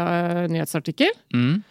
[0.51, 1.14] nyhetsartikkel.
[1.35, 1.62] Mm.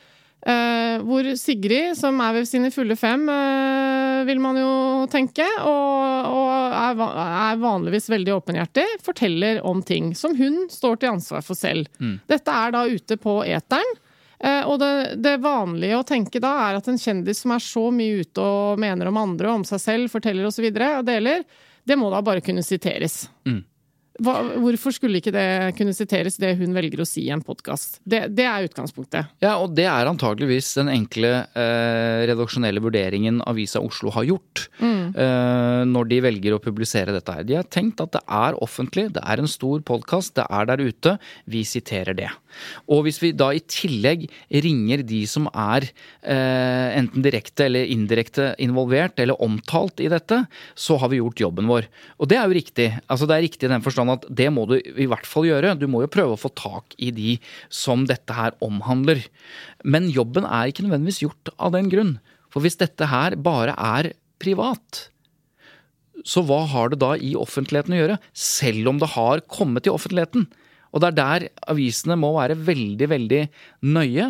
[0.46, 4.70] Eh, hvor Sigrid, som er ved sine fulle fem, uh, vil man jo
[5.10, 11.00] tenke, og, og er, va- er vanligvis veldig åpenhjertig, forteller om ting som hun står
[11.02, 11.90] til ansvar for selv.
[12.30, 13.96] Dette er da ute på eteren.
[14.38, 14.92] Uh, og det,
[15.24, 18.82] det vanlige å tenke da er at en kjendis som er så mye ute og
[18.84, 21.42] mener om andre og om seg selv, forteller osv., og, deler,
[21.88, 23.24] det må da bare kunne siteres.
[24.24, 28.00] Hva, hvorfor skulle ikke det kunne siteres, det hun velger å si i en podkast?
[28.08, 29.34] Det, det, er utgangspunktet.
[29.44, 35.04] Ja, og det er antageligvis den enkle eh, redaksjonelle vurderingen Avisa Oslo har gjort mm.
[35.12, 37.48] eh, når de velger å publisere dette her.
[37.48, 40.86] De har tenkt at det er offentlig, det er en stor podkast, det er der
[40.86, 41.18] ute.
[41.52, 42.32] Vi siterer det.
[42.92, 44.26] Og hvis vi da i tillegg
[44.66, 50.44] ringer de som er eh, enten direkte eller indirekte involvert eller omtalt i dette,
[50.76, 51.90] så har vi gjort jobben vår.
[52.20, 52.90] Og det er jo riktig.
[53.06, 55.76] Altså det er riktig i den forstand at det må du i hvert fall gjøre.
[55.80, 57.38] Du må jo prøve å få tak i de
[57.74, 59.24] som dette her omhandler.
[59.84, 62.16] Men jobben er ikke nødvendigvis gjort av den grunn.
[62.54, 65.08] For hvis dette her bare er privat,
[66.26, 68.20] så hva har det da i offentligheten å gjøre?
[68.34, 70.48] Selv om det har kommet i offentligheten.
[70.96, 73.42] Og det er der avisene må være veldig, veldig
[73.84, 74.30] nøye.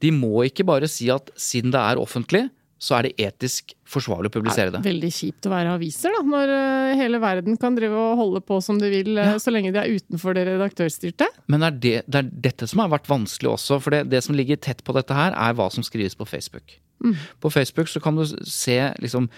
[0.00, 2.46] De må ikke bare si at siden det er offentlig,
[2.78, 4.80] så er det etisk forsvarlig å publisere det.
[4.82, 8.42] det veldig kjipt å være aviser, da, når eh, hele verden kan drive og holde
[8.46, 9.42] på som de vil, eh, ja.
[9.42, 11.28] så lenge de er utenfor det redaktørstyrte.
[11.52, 14.24] Men det er, det, det er, dette som har vært vanskelig også, for det, det
[14.26, 16.78] som ligger tett på dette her, er hva som skrives på Facebook.
[17.04, 17.14] Mm.
[17.40, 19.28] På Facebook så kan du se liksom,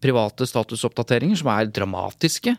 [0.00, 2.54] private statusoppdateringer som er dramatiske.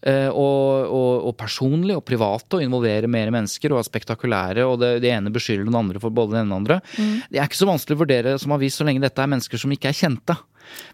[0.00, 4.66] Eh, og, og, og, personlige og private og involverer mer mennesker og er spektakulære.
[4.68, 6.80] Og det, det ene beskylder den andre for både den ene og den andre.
[6.96, 7.16] Mm.
[7.30, 9.72] Det er ikke så vanskelig å vurdere som avis så lenge dette er mennesker som
[9.72, 10.36] ikke er kjente.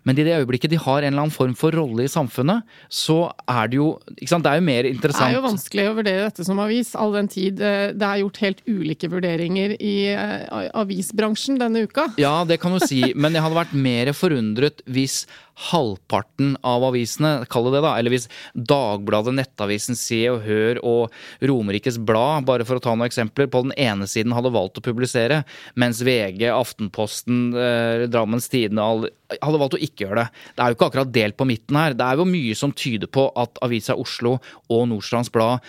[0.07, 3.19] Men i det øyeblikket de har en eller annen form for rolle i samfunnet, så
[3.49, 5.29] er det jo ikke sant, Det er jo mer interessant.
[5.29, 8.23] Det er jo vanskelig å vurdere dette som avis, all den tid eh, det er
[8.23, 12.09] gjort helt ulike vurderinger i eh, avisbransjen denne uka.
[12.21, 15.23] Ja, det kan du si, men jeg hadde vært mer forundret hvis
[15.71, 21.45] halvparten av avisene, kall det det, da, eller hvis Dagbladet, Nettavisen, Se og Hør og
[21.45, 24.85] Romerikes Blad, bare for å ta noen eksempler, på den ene siden hadde valgt å
[24.85, 25.43] publisere,
[25.79, 29.11] mens VG, Aftenposten, eh, Drammens Tidende
[29.43, 30.45] hadde valgt å ikke gjøre det.
[30.57, 31.97] Det er jo ikke akkurat delt på midten her.
[31.99, 34.38] Det er jo mye som tyder på at Avisa Oslo
[34.73, 35.61] og Nordstrands Blad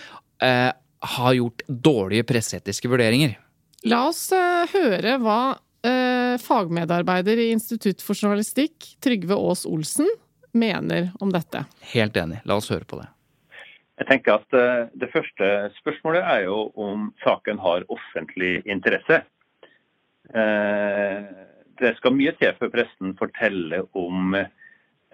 [0.42, 0.72] eh,
[1.04, 3.36] har gjort dårlige presseetiske vurderinger.
[3.84, 10.08] La oss uh, høre hva uh, fagmedarbeider i Institutt for journalistikk, Trygve Aas Olsen,
[10.54, 11.64] mener om dette.
[11.94, 12.40] Helt enig.
[12.48, 13.08] La oss høre på det.
[14.00, 19.22] Jeg tenker at uh, Det første spørsmålet er jo om saken har offentlig interesse.
[20.34, 21.44] Uh,
[21.80, 24.36] det skal mye til før pressen forteller om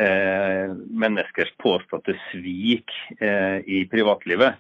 [0.01, 4.59] eh, menneskers påståtte svik eh, i privatlivet.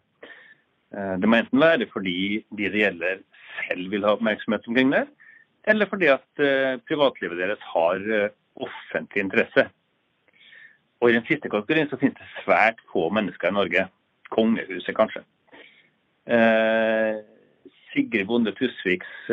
[0.94, 3.24] Eh, det må enten være fordi de det gjelder
[3.60, 5.04] selv vil ha oppmerksomhet omkring det,
[5.68, 9.66] eller fordi at eh, privatlivet deres har eh, offentlig interesse.
[11.00, 13.86] Og I den siste kategorien så finnes det svært få mennesker i Norge.
[14.30, 15.22] Kongehuset, kanskje.
[16.28, 17.20] Eh,
[17.90, 19.30] Sigrid Bonde Tusviks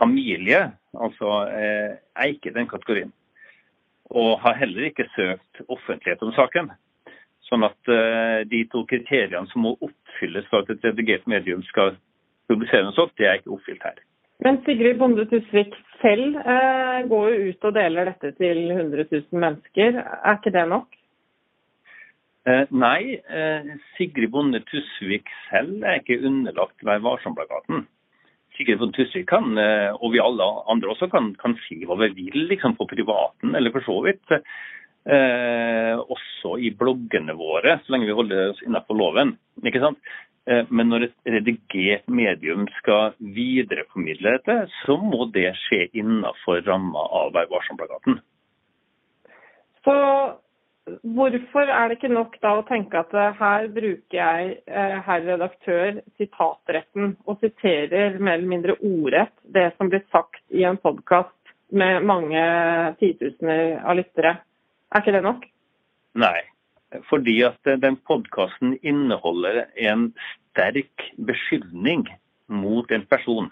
[0.00, 0.60] familie
[1.04, 3.12] altså, eh, er ikke den kategorien.
[4.04, 6.70] Og har heller ikke søkt offentlighet om saken.
[7.46, 11.96] Sånn at eh, de to kriteriene som må oppfylles for at et redigert medium skal
[12.50, 14.00] publisere noe sånt, det er ikke oppfylt her.
[14.44, 19.42] Men Sigrid Bonde Tusvik selv eh, går jo ut og deler dette til 100 000
[19.42, 20.00] mennesker.
[20.00, 20.96] Er ikke det nok?
[22.48, 27.84] Eh, nei, eh, Sigrid Bonde Tusvik selv er ikke underlagt Vær varsom-plakaten
[28.56, 32.10] Sigrid Bonde Tusvik kan, eh, og vi alle andre også, kan, kan si hva vi
[32.16, 34.40] vil liksom på privaten, eller for så vidt.
[35.08, 39.36] Eh, også i bloggene våre, så lenge vi holder oss innenfor loven.
[39.64, 40.00] ikke sant?
[40.48, 47.02] Eh, men når et redigert medium skal videreformidle dette, så må det skje innenfor ramma
[47.22, 48.20] av Vær varsom-plakaten.
[49.84, 49.96] Så
[51.02, 55.26] Hvorfor er det ikke nok da å tenke at eh, her bruker jeg, eh, herr
[55.26, 61.36] redaktør, sitatretten og siterer mer eller mindre ordrett det som blir sagt i en podkast
[61.70, 62.42] med mange
[63.02, 64.38] titusener av lyttere.
[64.90, 65.44] Er ikke det nok?
[66.18, 66.40] Nei,
[67.10, 70.10] fordi at eh, den podkasten inneholder en
[70.50, 72.06] sterk beskyldning
[72.50, 73.50] mot en person.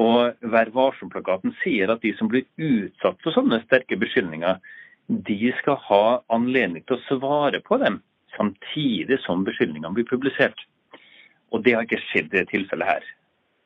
[0.00, 4.56] Og Vær varsom-plakaten sier at de som blir utsatt for sånne sterke beskyldninger,
[5.10, 7.98] de skal ha anledning til å svare på dem
[8.36, 10.56] samtidig som beskyldningene blir publisert.
[11.50, 13.08] Og det har ikke skjedd i dette tilfellet her.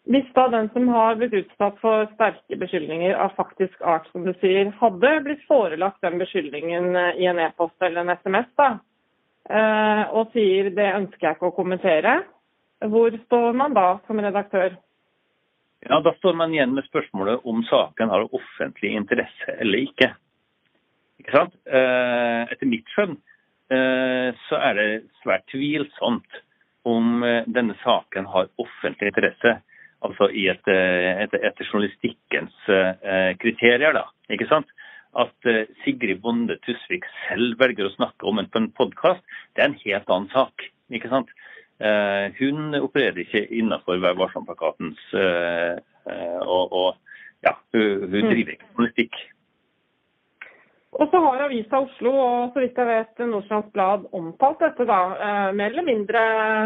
[0.05, 4.35] Hvis da den som har blitt utsatt for sterke beskyldninger av faktisk art, som du
[4.43, 8.69] sier, hadde blitt forelagt den beskyldningen eh, i en e-post eller en SMS, da,
[9.49, 12.19] eh, og sier det ønsker jeg ikke å kommentere,
[12.85, 14.77] hvor står man da som redaktør?
[15.85, 20.13] Ja, Da står man igjen med spørsmålet om saken har offentlig interesse eller ikke.
[21.21, 21.57] Ikke sant?
[21.65, 23.17] Eh, etter mitt skjønn
[23.75, 24.89] så er det
[25.23, 26.37] svært tvilsomt
[26.87, 29.55] om denne saken har offentlig interesse.
[30.05, 32.57] Altså i et, etter, etter journalistikkens
[33.41, 34.03] kriterier, da.
[34.35, 34.69] Ikke sant?
[35.17, 35.49] At
[35.81, 39.25] Sigrid Bonde Tusvik selv velger å snakke om en på en podkast,
[39.57, 40.67] det er en helt annen sak.
[40.93, 41.33] ikke sant?
[41.83, 45.75] Eh, hun opererer ikke innenfor Vær varsom-plakatens eh,
[46.07, 46.91] eh, og, og
[47.43, 49.19] ja, hun, hun driver ikke journalistikk.
[50.95, 55.01] Og så har Avisa Oslo og så vidt jeg vet Nordstrands Blad omtalt dette, da,
[55.19, 56.21] eh, mer eller mindre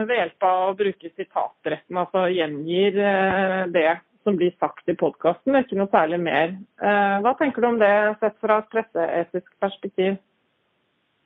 [0.08, 1.96] ved hjelp av å bruke sitatretten.
[1.96, 3.88] Altså gjengir eh, det
[4.26, 6.52] som blir sagt i podkasten, ikke noe særlig mer.
[6.82, 10.18] Eh, hva tenker du om det sett fra et presseetisk perspektiv?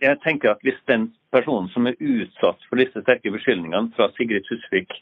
[0.02, 4.46] Jeg tenker at Hvis den personen som er utsatt for disse sterke beskyldningene fra Sigrid
[4.46, 4.94] Tusvik,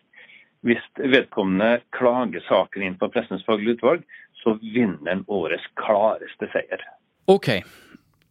[0.64, 4.08] hvis vedkommende klager saken inn på Pressens faglige utvalg,
[4.40, 6.84] så vinner han årets klareste seier.
[7.28, 7.48] Ok,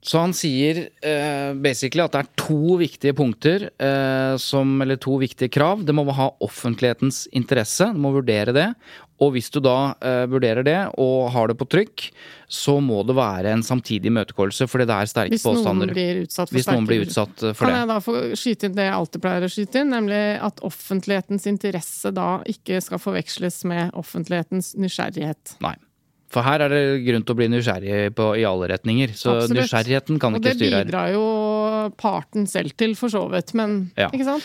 [0.01, 5.17] så han sier uh, basically at det er to viktige punkter, uh, som, eller to
[5.19, 5.83] viktige krav.
[5.83, 8.69] Det må ha offentlighetens interesse, du må vurdere det.
[9.19, 12.05] Og hvis du da uh, vurderer det og har det på trykk,
[12.47, 15.91] så må det være en samtidig imøtegåelse, fordi det er sterke Hvis påstander.
[15.91, 17.81] noen Hvis noen blir utsatt for Kan det.
[17.81, 21.49] jeg da få skyte inn det jeg alltid pleier å skyte inn, nemlig at offentlighetens
[21.51, 25.59] interesse da ikke skal forveksles med offentlighetens nysgjerrighet.
[25.67, 25.75] Nei.
[26.29, 29.15] For her er det grunn til å bli nysgjerrig på, i alle retninger.
[29.17, 29.57] Så Absolutt.
[29.63, 30.83] nysgjerrigheten kan ikke styre her.
[30.83, 34.09] Og det bidrar jo parten selv til, for så vidt, men Ja.
[34.13, 34.43] ikke sant?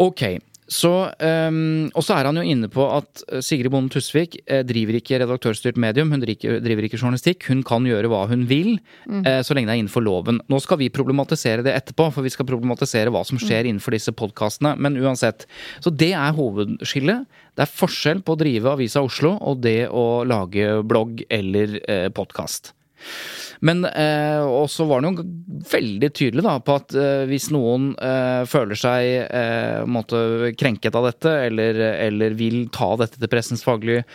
[0.00, 0.22] Ok,
[0.70, 0.92] så
[1.50, 5.00] um, Og så er han jo inne på at eh, Sigrid Bonde Tusvik eh, driver
[5.00, 7.48] ikke redaktørstyrt medium, hun driver, driver ikke journalistikk.
[7.50, 8.76] Hun kan gjøre hva hun vil,
[9.08, 10.40] eh, så lenge det er innenfor loven.
[10.50, 14.14] Nå skal vi problematisere det etterpå, for vi skal problematisere hva som skjer innenfor disse
[14.14, 14.76] podkastene.
[14.78, 15.48] Men uansett.
[15.82, 17.26] Så det er hovedskillet.
[17.58, 22.08] Det er forskjell på å drive Avisa Oslo og det å lage blogg eller eh,
[22.14, 22.76] podkast.
[23.66, 25.24] Men eh, også var han jo
[25.70, 31.10] veldig tydelig da, på at eh, hvis noen eh, føler seg eh, måtte krenket av
[31.10, 34.06] dette, eller, eller vil ta dette til pressens faglige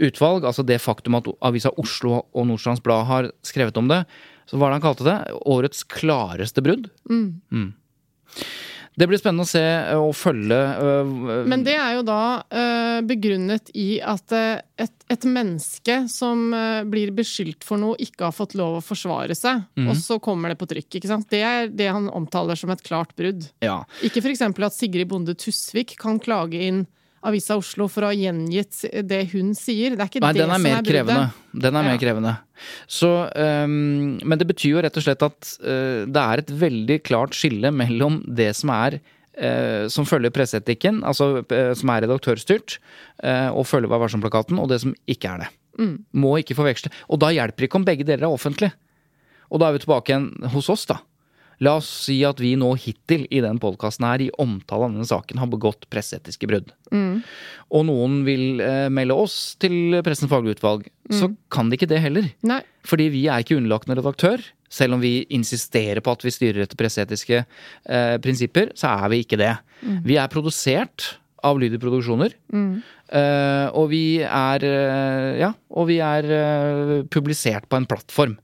[0.00, 4.04] utvalg, altså det faktum at Avisa Oslo og Nordstrands Blad har skrevet om det,
[4.48, 5.18] så hva var det han kalte det?
[5.52, 6.88] Årets klareste brudd?
[7.08, 7.72] Mm.
[8.94, 11.12] Det blir spennende å se eh, og følge øh,
[11.50, 16.82] Men det er jo da eh, begrunnet i at eh, et, et menneske som eh,
[16.86, 19.88] blir beskyldt for noe, ikke har fått lov å forsvare seg, mm.
[19.90, 20.88] og så kommer det på trykk.
[20.98, 21.28] ikke sant?
[21.30, 23.48] Det er det han omtaler som et klart brudd.
[23.64, 23.80] Ja.
[24.06, 24.44] Ikke f.eks.
[24.46, 26.84] at Sigrid Bonde Tusvik kan klage inn
[27.24, 29.94] Avisa Oslo for å ha gjengitt det hun sier.
[29.96, 30.90] Det er ikke Nei, det er som er bruddet.
[30.90, 31.24] krevende.
[31.64, 32.00] Den er mer Ja.
[32.02, 32.32] krevende.
[32.86, 36.98] Så, um, men det betyr jo rett og slett at uh, det er et veldig
[37.02, 38.98] klart skille mellom det som er
[39.40, 42.78] uh, som følger presseetikken, altså uh, som er redaktørstyrt,
[43.24, 45.50] og følger Vær varsom-plakaten, og det som ikke er det.
[45.78, 45.96] Mm.
[46.12, 46.90] Må ikke forveksle.
[47.08, 48.70] Og da hjelper det ikke om begge deler er offentlig.
[49.50, 50.98] Og da er vi tilbake igjen hos oss, da.
[51.64, 55.08] La oss si at vi nå hittil i den podkasten her, i omtale av denne
[55.08, 56.74] saken, har begått presseetiske brudd.
[57.74, 62.02] Og noen vil eh, melde oss til Pressens faglige utvalg, så kan de ikke det
[62.04, 62.28] heller.
[62.46, 62.60] Nei.
[62.84, 64.44] Fordi vi er ikke underlagt noen redaktør.
[64.74, 69.24] Selv om vi insisterer på at vi styrer etter presseetiske eh, prinsipper, så er vi
[69.24, 69.52] ikke det.
[70.04, 72.34] Vi er produsert av Lyder Produksjoner.
[72.54, 78.38] Eh, og vi er eh, Ja, og vi er eh, publisert på en plattform.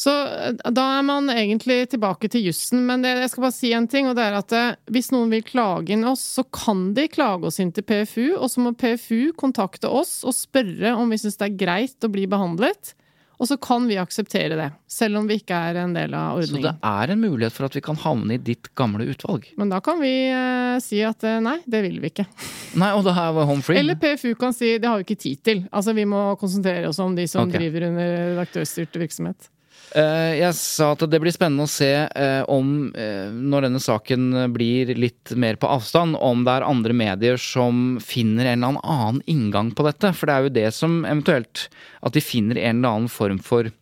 [0.00, 3.72] Så eh, da er man egentlig tilbake til jussen, men det, jeg skal bare si
[3.76, 6.90] en ting, og det er at eh, hvis noen vil klage inn oss, så kan
[6.96, 11.12] de klage oss inn til PFU, og så må PFU kontakte oss og spørre om
[11.12, 12.94] vi syns det er greit å bli behandlet.
[13.40, 16.60] Og så kan vi akseptere det, selv om vi ikke er en del av ordningen.
[16.60, 19.46] Så det er en mulighet for at vi kan havne i ditt gamle utvalg.
[19.56, 22.28] Men da kan vi eh, si at eh, nei, det vil vi ikke.
[22.80, 23.80] Nei, og det her var home free.
[23.80, 25.64] Eller PFU kan si det har vi ikke tid til.
[25.72, 27.64] Altså vi må konsentrere oss om de som okay.
[27.64, 29.48] driver under redaktørstyrt virksomhet.
[29.90, 34.52] Eh, Jeg sa at det blir spennende å se eh, om, eh, når denne saken
[34.54, 39.20] blir litt mer på avstand, om det er andre medier som finner en eller annen
[39.26, 40.12] inngang på dette.
[40.14, 41.68] For det er jo det som eventuelt
[42.06, 43.72] At de finner en eller annen form for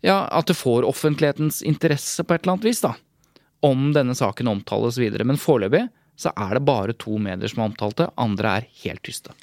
[0.00, 2.94] Ja, at det får offentlighetens interesse på et eller annet vis, da.
[3.66, 5.26] Om denne saken omtales videre.
[5.26, 8.06] Men foreløpig så er det bare to medier som har omtalt det.
[8.18, 9.34] Andre er helt tyste.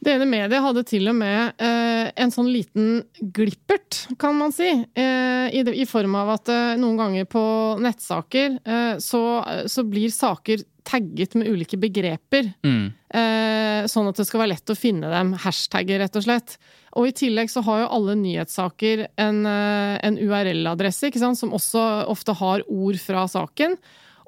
[0.00, 3.02] Det ene mediet hadde til og med eh, en sånn liten
[3.36, 4.70] glippert, kan man si.
[4.96, 7.42] Eh, i, I form av at eh, noen ganger på
[7.84, 9.22] nettsaker eh, så,
[9.68, 12.48] så blir saker tagget med ulike begreper.
[12.64, 12.90] Mm.
[13.12, 15.34] Eh, sånn at det skal være lett å finne dem.
[15.44, 16.56] Hashtagger, rett og slett.
[16.98, 22.34] Og i tillegg så har jo alle nyhetssaker en, eh, en URL-adresse, som også ofte
[22.40, 23.76] har ord fra saken.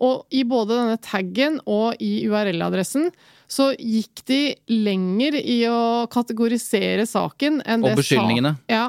[0.02, 3.10] Og i både denne taggen og i URL-adressen
[3.52, 4.40] så gikk de
[4.72, 8.56] lenger i å kategorisere saken enn det, beskyldningene.
[8.64, 8.86] Sa ja,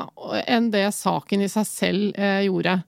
[0.48, 2.80] enn det saken i seg selv eh, gjorde.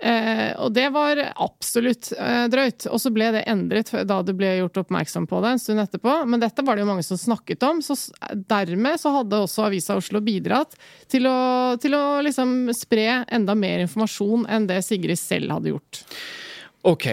[0.00, 2.86] Eh, og det var absolutt eh, drøyt.
[2.88, 6.14] Og så ble det endret da det ble gjort oppmerksom på det en stund etterpå.
[6.30, 7.98] Men dette var det jo mange som snakket om, så
[8.32, 10.78] dermed så hadde også Avisa Oslo bidratt
[11.10, 16.04] til å, til å liksom spre enda mer informasjon enn det Sigrid selv hadde gjort.
[16.88, 17.10] Ok.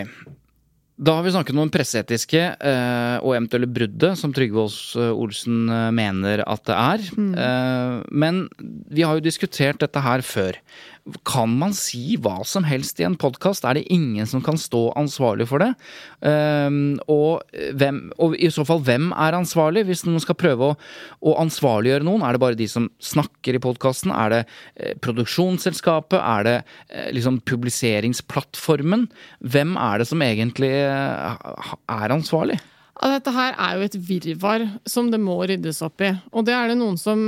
[0.97, 5.11] Da har vi snakket om det presseetiske eh, og eventuelle bruddet som Trygve Aas eh,
[5.13, 7.03] Olsen eh, mener at det er.
[7.43, 8.47] Eh, men
[8.89, 10.57] vi har jo diskutert dette her før.
[11.27, 13.65] Kan man si hva som helst i en podkast?
[13.67, 15.69] Er det ingen som kan stå ansvarlig for det?
[16.19, 17.45] Um, og,
[17.79, 19.85] hvem, og i så fall, hvem er ansvarlig?
[19.87, 20.77] Hvis noen skal prøve å,
[21.23, 24.11] å ansvarliggjøre noen, er det bare de som snakker i podkasten?
[24.11, 24.41] Er det
[24.75, 26.19] eh, produksjonsselskapet?
[26.19, 26.57] Er det
[26.89, 29.07] eh, liksom publiseringsplattformen?
[29.39, 32.59] Hvem er det som egentlig eh, er ansvarlig?
[32.97, 36.09] Dette her er jo et virvar som det må ryddes opp i.
[36.33, 37.19] Og det er det noen som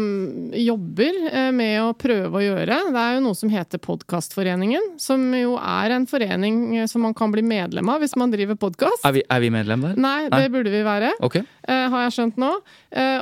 [0.55, 2.77] jobber eh, med å prøve å gjøre.
[2.93, 7.13] Det er jo noe som heter Podkastforeningen, som jo er en forening eh, som man
[7.17, 9.05] kan bli medlem av hvis man driver podkast.
[9.05, 9.99] Er vi, er vi medlem der?
[10.01, 11.37] Nei, det burde vi være, Ok.
[11.41, 12.49] eh, har jeg skjønt nå.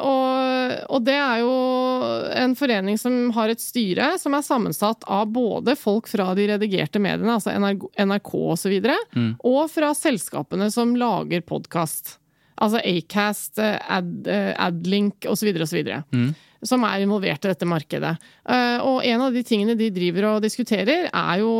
[0.07, 1.51] Og, og det er jo
[2.39, 7.01] en forening som har et styre som er sammensatt av både folk fra de redigerte
[7.03, 12.15] mediene, altså NRK, osv., og, og fra selskapene som lager podkast.
[12.57, 15.51] Altså Acast, eh, Ad, eh, Adlink osv.
[15.61, 15.81] osv.
[16.65, 18.15] Som er involvert i dette markedet.
[18.49, 21.51] Eh, Og en av de tingene de driver og diskuterer, er jo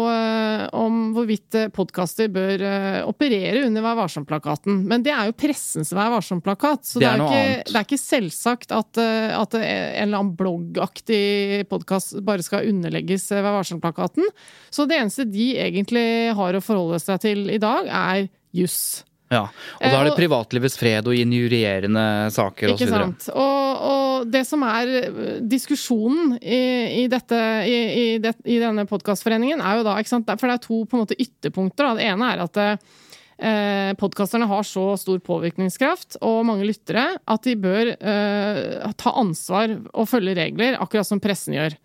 [0.74, 2.64] om hvorvidt podkaster bør
[3.06, 4.82] operere under Vær varsom-plakaten.
[4.90, 7.86] Men det er jo pressens Vær varsom-plakat, så Det det er er, ikke, det er
[7.86, 14.26] ikke selvsagt at, at en eller annen bloggaktig podkast bare skal underlegges Vær varsom-plakaten.
[14.72, 19.04] Så det eneste de egentlig har å forholde seg til i dag, er juss.
[19.28, 19.44] Ja.
[19.82, 22.94] Og da er det Eh, privatlivets fred og injurierende saker Ikke osv.
[22.94, 23.26] sant.
[23.36, 26.62] Og, og det som er eh, diskusjonen i,
[27.04, 30.32] i, dette, i, i, det, i denne podkastforeningen, er jo da ikke sant?
[30.38, 31.90] For det er to på en måte ytterpunkter.
[31.90, 31.98] Da.
[32.00, 37.58] Det ene er at eh, podkasterne har så stor påvirkningskraft og mange lyttere at de
[37.60, 41.76] bør eh, ta ansvar og følge regler, akkurat som pressen gjør.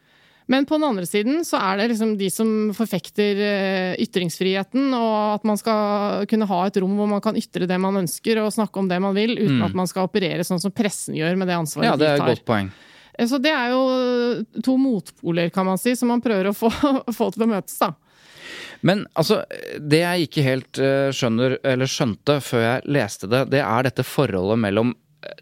[0.50, 5.36] Men på den andre siden så er det liksom de som forfekter eh, ytringsfriheten, og
[5.36, 8.52] at man skal kunne ha et rom hvor man kan ytre det man ønsker og
[8.54, 11.48] snakke om det man vil, uten at man skal operere sånn som pressen gjør med
[11.52, 11.92] det ansvaret Mm.
[11.92, 12.70] Ja, det er de et godt poeng.
[13.18, 13.82] Eh, Så det er jo
[14.64, 16.70] to motpoler, kan man si, som man prøver å få,
[17.18, 17.92] få til å møtes, da.
[18.82, 19.44] Men altså,
[19.78, 24.02] det jeg ikke helt eh, skjønner, eller skjønte før jeg leste det, det er dette
[24.02, 24.94] forholdet mellom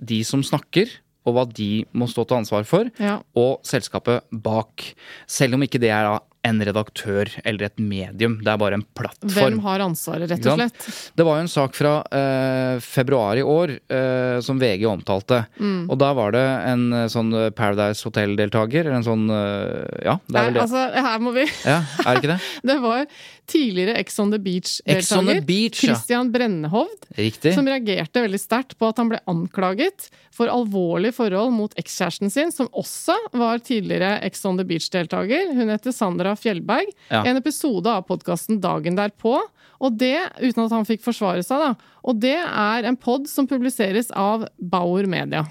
[0.05, 0.91] de som snakker,
[1.27, 3.19] og hva de må stå til ansvar for, Ja.
[3.37, 4.95] og selskapet bak.
[5.27, 8.85] Selv om ikke det er da en redaktør eller et medium, det er bare en
[8.97, 9.35] plattform.
[9.35, 10.87] Hvem har ansvaret, rett og slett?
[11.19, 15.43] Det var jo en sak fra eh, februar i år eh, som VG omtalte.
[15.61, 15.83] Mm.
[15.91, 20.17] Og da var det en eh, sånn eh, Paradise Hotel-deltaker, eller en sånn eh, Ja,
[20.27, 20.65] det er vel det.
[20.65, 22.41] altså, her må vi Ja, er det ikke det?
[22.71, 23.05] Det var
[23.51, 25.93] tidligere Ex on the Beach-deltaker Beach, ja.
[25.93, 27.53] Christian Brennehovd Riktig.
[27.57, 32.53] som reagerte veldig sterkt på at han ble anklaget for alvorlige forhold mot ekskjæresten sin,
[32.55, 35.51] som også var tidligere Ex on the Beach-deltaker.
[35.59, 36.91] Hun heter Sandra Fjellberg.
[37.11, 37.25] Ja.
[37.27, 39.39] En episode av podkasten Dagen derpå.
[39.81, 41.95] Og det, uten at han fikk forsvare seg, da.
[42.05, 45.47] Og det er en pod som publiseres av Bauer Media.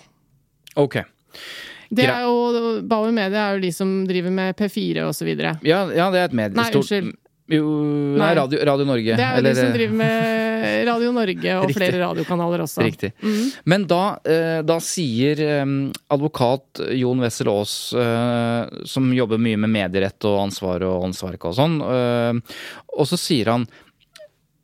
[0.78, 1.00] Ok.
[1.90, 5.56] Det er jo, Bauer Media er jo de som driver med P4 og så videre.
[5.66, 6.56] Ja, ja, det er et medie.
[6.60, 7.16] Nei, unnskyld.
[7.50, 7.66] Jo,
[8.22, 8.34] Nei.
[8.38, 9.16] Radio, Radio Norge.
[9.18, 10.49] Det er jo eller- de som driver med
[10.90, 11.76] Radio Norge og Riktig.
[11.80, 12.84] flere radiokanaler også.
[12.86, 13.12] Riktig.
[13.66, 15.66] Men da, eh, da sier eh,
[16.16, 21.56] advokat Jon Wessel Aas, eh, som jobber mye med medierett og ansvar og åndsverk og
[21.60, 22.58] sånn, eh,
[22.98, 23.68] og så sier han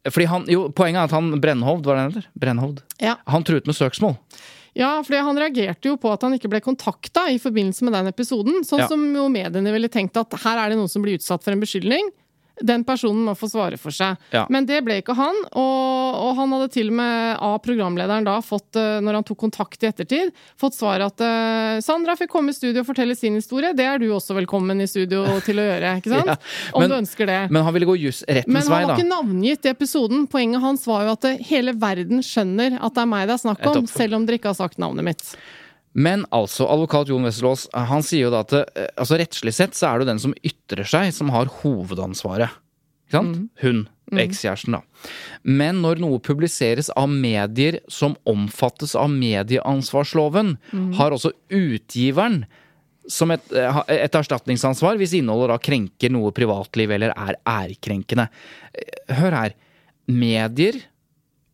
[0.05, 2.27] fordi han, jo, Poenget er at han Brennhovd, hva er det han heter?
[2.37, 2.81] Brennhovd.
[3.01, 3.15] Ja.
[3.33, 4.13] Han truet med søksmål.
[4.77, 8.11] Ja, fordi han reagerte jo på at han ikke ble kontakta i forbindelse med den
[8.11, 8.59] episoden.
[8.67, 8.87] Sånn Ja.
[8.91, 11.61] som jo mediene ville tenkt at her er det noen som blir utsatt for en
[11.63, 12.11] beskyldning.
[12.61, 14.15] Den personen må få svare for seg.
[14.31, 14.45] Ja.
[14.49, 18.37] Men det ble ikke han, og, og han hadde til og med av programlederen da
[18.45, 22.53] fått, eh, når han tok kontakt i ettertid, fått svar at eh, Sandra fikk komme
[22.53, 23.73] i studio og fortelle sin historie.
[23.75, 26.31] Det er du også velkommen i studio til å gjøre, ikke sant?
[26.31, 26.37] Ja,
[26.71, 27.41] Om men- du ønsker det.
[27.51, 28.53] Men han ville gå rettens vei, da.
[28.55, 30.25] Men han var ikke navngitt i episoden.
[30.31, 33.67] Poenget hans var jo at hele verden skjønner at det er meg det er snakk
[33.73, 35.35] om, selv om dere ikke har sagt navnet mitt.
[35.95, 39.87] Men altså, advokat Jon Wesselås, han sier jo da at eh, altså, rettslig sett så
[39.93, 42.51] er det jo den som ytrer seg, som har hovedansvaret.
[43.05, 43.37] Ikke sant?
[43.37, 43.49] Mm.
[43.63, 43.83] Hun.
[44.21, 45.09] Ekskjæresten, da.
[45.47, 50.91] Men når noe publiseres av medier som omfattes av medieansvarsloven, Mm.
[50.99, 52.43] har også utgiveren
[53.07, 58.27] som et, eh, et erstatningsansvar hvis innholdet da krenker noe privatliv eller er ærekrenkende.
[58.73, 59.53] Eh, Hør her.
[60.07, 60.73] Medier,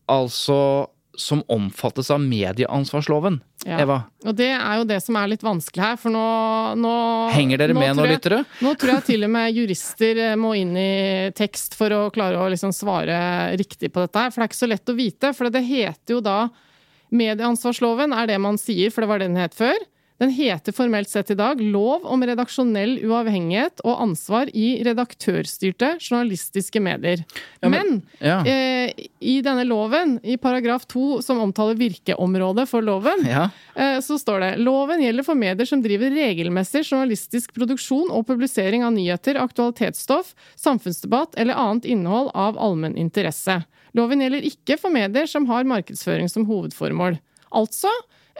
[0.09, 0.87] altså
[1.17, 3.41] som omfattes av medieansvarsloven.
[3.65, 3.77] Ja.
[3.83, 6.21] Eva, Og det er jo det som er litt vanskelig her, for nå,
[6.81, 6.93] nå
[7.35, 8.39] henger dere med nå, tror jeg- lyttere?
[8.63, 12.39] Nå tror jeg til og med jurister eh, må inn i tekst for å klare
[12.41, 15.33] å liksom svare riktig på dette her, for det er ikke så lett å vite.
[15.37, 16.49] For det heter jo da
[17.11, 19.75] Medieansvarsloven er det man sier, for det var det den het før.
[20.21, 26.77] Den heter formelt sett i dag Lov om redaksjonell uavhengighet og ansvar i redaktørstyrte journalistiske
[26.83, 27.23] medier.
[27.61, 28.43] Ja, men- men Ja.
[28.45, 33.49] eh, i denne loven, i paragraf to som omtaler virkeområdet for loven, Ja.
[33.75, 38.83] eh, så står det loven gjelder for medier som driver regelmessig journalistisk produksjon og publisering
[38.83, 43.65] av nyheter, aktualitetsstoff, samfunnsdebatt eller annet innhold av allmenn interesse.
[43.95, 47.17] Loven gjelder ikke for medier som har markedsføring som hovedformål.
[47.51, 47.89] Altså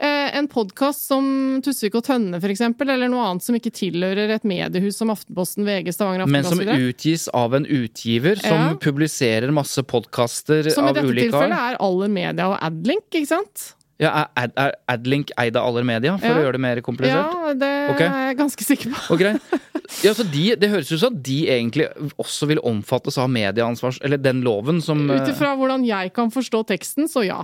[0.00, 1.26] en podkast som
[1.64, 5.92] Tusvik og Tønne, eksempel, eller noe annet som ikke tilhører et mediehus som Aftenposten, VG,
[5.92, 8.74] Stavanger Men som utgis av en utgiver som Ja.
[8.80, 13.74] publiserer masse podkaster Som i dette tilfellet er Aller Media og Adlink, ikke sant?
[14.02, 16.34] Ja, er er Adlink eid av Aller Media, for Ja.
[16.34, 17.30] å gjøre det mer komplisert?
[17.30, 18.06] Ja, det okay.
[18.08, 19.14] er jeg ganske sikker på.
[19.14, 19.38] Okay.
[20.02, 21.86] Ja, så de, det høres ut som at de egentlig
[22.16, 23.98] også vil omfattes av medieansvars...
[24.02, 27.42] Eller den loven som Ut eh, ifra hvordan jeg kan forstå teksten, så ja.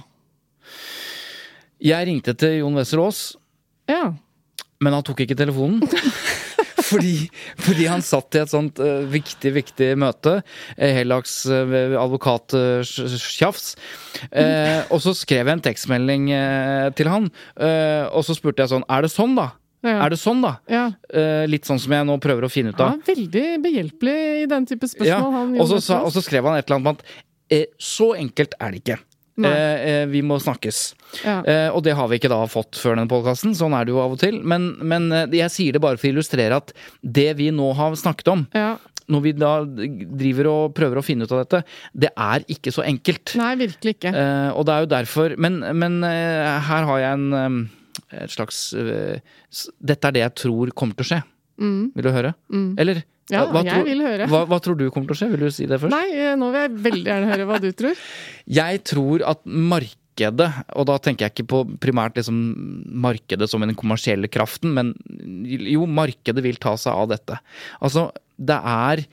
[1.85, 3.37] Jeg ringte til Jon Wessel Aas,
[3.89, 4.13] Ja.
[4.83, 5.83] men han tok ikke telefonen.
[6.89, 7.27] Fordi,
[7.61, 10.39] fordi han satt i et sånt uh, viktig, viktig møte.
[10.79, 13.67] Uh, Hellags uh, advokattjafs.
[14.33, 17.27] Uh, og så skrev jeg en tekstmelding eh, til han,
[17.61, 19.51] eh, og så spurte jeg sånn Er det sånn, da?
[19.85, 19.99] Ja.
[20.07, 20.55] Er det sånn, da?
[20.73, 20.87] ja.
[21.13, 22.97] Uh, litt sånn som jeg nå prøver å finne ut av.
[22.97, 24.17] Ja, veldig behjelpelig
[24.47, 25.53] i den type spørsmål.
[25.61, 27.05] Ja, og så skrev han et eller annet om at
[27.55, 28.99] eh, så enkelt er det ikke.
[29.47, 30.81] Eh, eh, vi må snakkes.
[31.23, 31.39] Ja.
[31.47, 33.55] Eh, og det har vi ikke da fått før denne podkasten.
[33.57, 34.41] Sånn er det jo av og til.
[34.43, 36.73] Men, men eh, jeg sier det bare for å illustrere at
[37.03, 38.73] det vi nå har snakket om, ja.
[39.13, 41.63] når vi da driver og prøver å finne ut av dette,
[41.95, 43.37] det er ikke så enkelt.
[43.39, 44.15] Nei, virkelig ikke.
[44.15, 47.67] Eh, og det er jo derfor Men, men eh, her har jeg en
[48.15, 51.19] et slags Dette er det jeg tror kommer til å skje.
[51.59, 52.31] Vil du høre?
[52.81, 53.03] Eller?
[53.31, 54.27] Ja, hva jeg tror- vil høre.
[54.31, 55.31] Hva, hva tror du kommer til å skje?
[55.35, 55.93] Vil du si det først?
[55.93, 58.05] Nei, eh, nå vil jeg veldig gjerne høre hva du tror.
[58.61, 62.39] Jeg tror at markedet, og da tenker jeg ikke på primært liksom
[63.05, 64.95] markedet som den kommersielle kraften, men
[65.47, 67.37] jo, markedet vil ta seg av dette.
[67.85, 68.09] Altså,
[68.41, 69.05] det er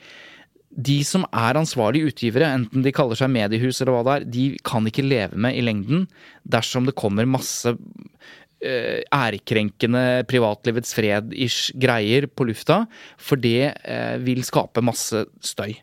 [0.76, 4.46] de som er ansvarlige utgivere, enten de kaller seg mediehus eller hva det er, de
[4.66, 6.06] kan ikke leve med i lengden
[6.44, 7.72] dersom det kommer masse
[9.14, 12.82] ærekrenkende privatlivets fred-ish greier på lufta,
[13.18, 15.76] for det eh, vil skape masse støy.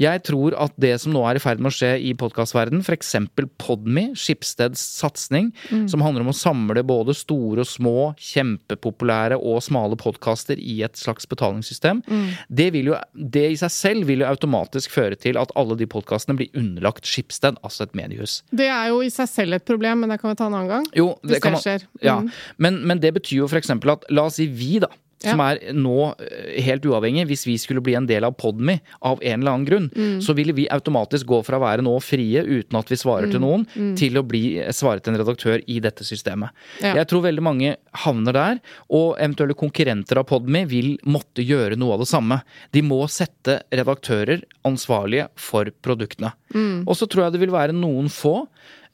[0.00, 3.14] Jeg tror at det som nå er i ferd med å skje i podkastverdenen, f.eks.
[3.58, 5.52] Podme, Skipsteds satsing,
[5.88, 10.96] som handler om å samle både store og små, kjempepopulære og smale podkaster i et
[11.00, 12.02] slags betalingssystem,
[12.48, 15.88] det, vil jo, det i seg selv vil jo automatisk føre til at alle de
[15.90, 18.40] podkastene blir underlagt Skipsted, altså et mediehus.
[18.50, 20.70] Det er jo i seg selv et problem, men det kan vi ta en annen
[20.76, 20.86] gang.
[20.96, 21.88] Jo, Hvis det kan det man, skjer.
[22.04, 22.30] Ja, Mm.
[22.64, 23.70] men, men det betyr jo f.eks.
[23.70, 24.88] at la oss si vi, da.
[25.26, 25.32] Ja.
[25.34, 27.26] Som er nå eh, helt uavhengig.
[27.26, 30.20] Hvis vi skulle bli en del av Podme av en eller annen grunn, Mm.
[30.22, 33.32] så ville vi automatisk gå fra å være nå frie uten at vi svarer Mm.
[33.32, 36.50] til noen, til å bli svaret til en redaktør i dette systemet.
[36.80, 36.94] Ja.
[36.94, 38.60] Jeg tror veldig mange havner der,
[38.90, 42.42] og eventuelle konkurrenter av Podme vil måtte gjøre noe av det samme.
[42.72, 46.32] De må sette redaktører ansvarlige for produktene.
[46.54, 46.84] Mm.
[46.86, 48.46] Og så tror jeg det vil være noen få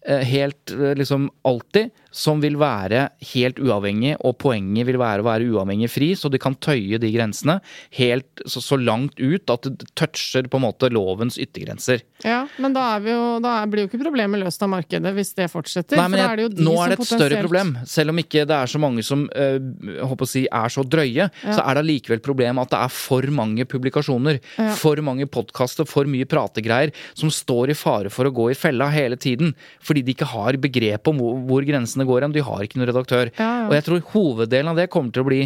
[0.07, 5.27] eh, helt eh, liksom alltid, som vil være helt uavhengig, og poenget vil være å
[5.27, 7.59] være uavhengig fri, så de kan tøye de grensene
[7.99, 12.03] helt så, så langt ut at det toucher på en måte lovens yttergrenser.
[12.23, 15.33] Ja, men da, er vi jo, da blir jo ikke problemet løst av markedet hvis
[15.39, 15.99] det fortsetter.
[15.99, 17.75] Nei, men for er jeg, de nå er det et større problem.
[17.89, 19.59] Selv om ikke det er så mange som øh,
[20.07, 23.29] håper å si, er så drøye, så er det allikevel problem at det er for
[23.35, 24.73] mange publikasjoner, Ja.
[24.79, 28.89] for mange podkaster, for mye prategreier som står i fare for å gå i fella
[28.93, 29.55] hele tiden.
[29.83, 32.35] Fordi de ikke har begrep om hvor, hvor grensene går hen.
[32.35, 33.31] De har ikke noen redaktør.
[33.39, 33.69] Ja, ja.
[33.69, 35.41] Og jeg tror hoveddelen av det kommer til å bli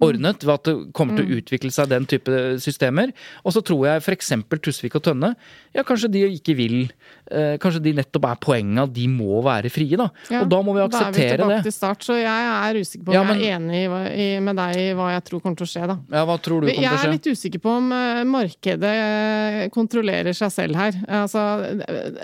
[0.00, 1.38] ordnet ved at det kommer til å Mm.
[1.42, 2.30] utvikle seg den type
[2.60, 3.12] systemer.
[3.44, 4.32] Og så tror jeg f.eks.
[4.60, 5.34] Tusvik og Tønne,
[5.74, 6.90] ja kanskje de ikke vil
[7.30, 10.08] eh, Kanskje de nettopp er poenget at de må være frie, da.
[10.30, 11.62] Ja, og da må vi Da er vi akseptere tilbake det.
[11.62, 14.40] til start, så jeg er usikker på om Ja, men- jeg er enig i, i,
[14.40, 15.96] med deg i hva jeg tror kommer til å skje, da.
[16.10, 17.00] Ja, Hva tror du Jeg kommer til å skje?
[17.00, 20.92] Jeg er litt usikker på om eh, markedet eh, kontrollerer seg selv her.
[21.06, 21.44] Altså,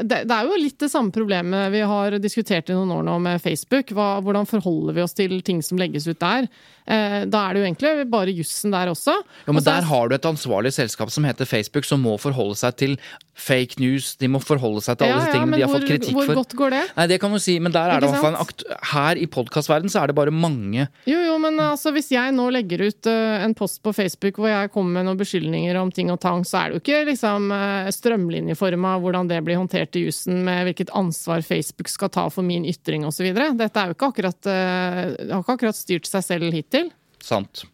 [0.02, 3.18] det, det er jo litt det samme problemet vi har diskutert i noen år nå
[3.20, 3.92] med Facebook.
[3.96, 6.48] Hva, hvordan forholder vi oss til ting som legges ut der?
[6.86, 9.14] Eh, Da er det jo egentlig bare jussen der også.
[9.46, 12.16] Jo, men også er- Der har du et ansvarlig selskap som heter Facebook, som må
[12.20, 12.98] forholde seg til
[13.36, 14.14] fake news.
[14.16, 16.30] De må forholde seg til alle disse tingene ja, de har hvor, fått kritikk for.
[16.30, 16.82] hvor godt går det?
[16.96, 19.92] Nei, det kan du si, men der er det i hvert fall Her i podkastverdenen
[19.92, 23.44] så er det bare mange Jo, jo, men altså, hvis jeg nå legger ut uh,
[23.44, 26.62] en post på Facebook hvor jeg kommer med noen beskyldninger om ting og tang, så
[26.62, 30.92] er det jo ikke liksom uh, strømlinjeforma hvordan det blir håndtert i jussen, med hvilket
[30.96, 33.28] ansvar Facebook skal ta for min ytring osv.
[33.36, 36.88] Dette er jo ikke akkurat, uh, har ikke akkurat styrt seg selv hittil.
[37.26, 37.66] Sant.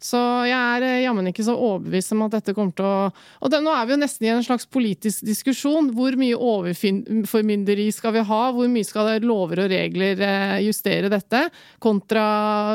[0.00, 3.10] Så jeg er eh, jammen ikke så overbevist om at dette kommer til å
[3.44, 5.90] Og det, nå er vi jo nesten i en slags politisk diskusjon.
[5.96, 8.40] Hvor mye overformynderi skal vi ha?
[8.56, 11.42] Hvor mye skal lover og regler eh, justere dette?
[11.84, 12.24] Kontra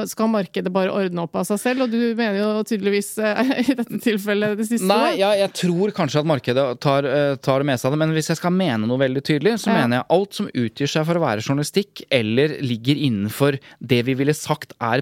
[0.10, 1.88] skal markedet bare ordne opp av seg selv?
[1.88, 3.42] Og du mener jo tydeligvis eh,
[3.74, 4.90] i dette tilfellet det siste.
[4.92, 7.10] Nei, ja, jeg tror kanskje at markedet tar,
[7.42, 9.82] tar det seg det, men hvis jeg skal mene noe veldig tydelig, så Ja.
[9.82, 14.14] mener jeg alt som utgir seg for å være journalistikk, eller ligger innenfor det vi
[14.22, 15.02] ville sagt er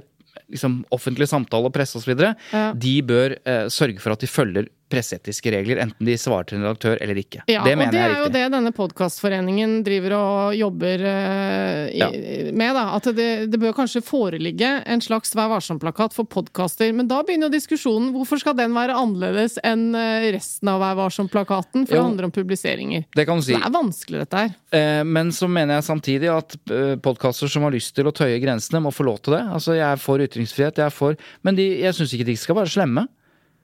[0.53, 2.13] liksom, offentlig samtale og presse osv.,
[2.53, 2.71] Ja.
[2.77, 6.65] de bør eh, sørge for at de følger presseetiske regler, enten de svarer til en
[6.67, 7.41] redaktør eller ikke.
[7.49, 11.87] Ja, det mener det jeg er er jo det denne podkastforeningen driver og jobber uh,
[11.89, 12.09] i, Ja.
[12.53, 12.73] med.
[12.75, 16.91] da, At det, det bør kanskje foreligge en slags Vær varsom-plakat for podkaster.
[16.93, 20.95] Men da begynner jo diskusjonen hvorfor skal den være annerledes enn eh, resten av Vær
[21.01, 21.87] varsom-plakaten?
[21.87, 22.01] For Jo.
[22.03, 23.05] det handler om publiseringer.
[23.15, 23.55] Det kan du si.
[23.55, 24.53] Det er vanskelig, dette her.
[24.73, 26.55] Uh, Men så mener jeg samtidig at
[27.03, 29.43] podkaster som har lyst til å tøye grensene, må få lov til det.
[29.53, 32.55] Altså, Jeg er for ytringsfrihet, jeg er for Men de, jeg syns ikke de skal
[32.55, 33.07] være slemme.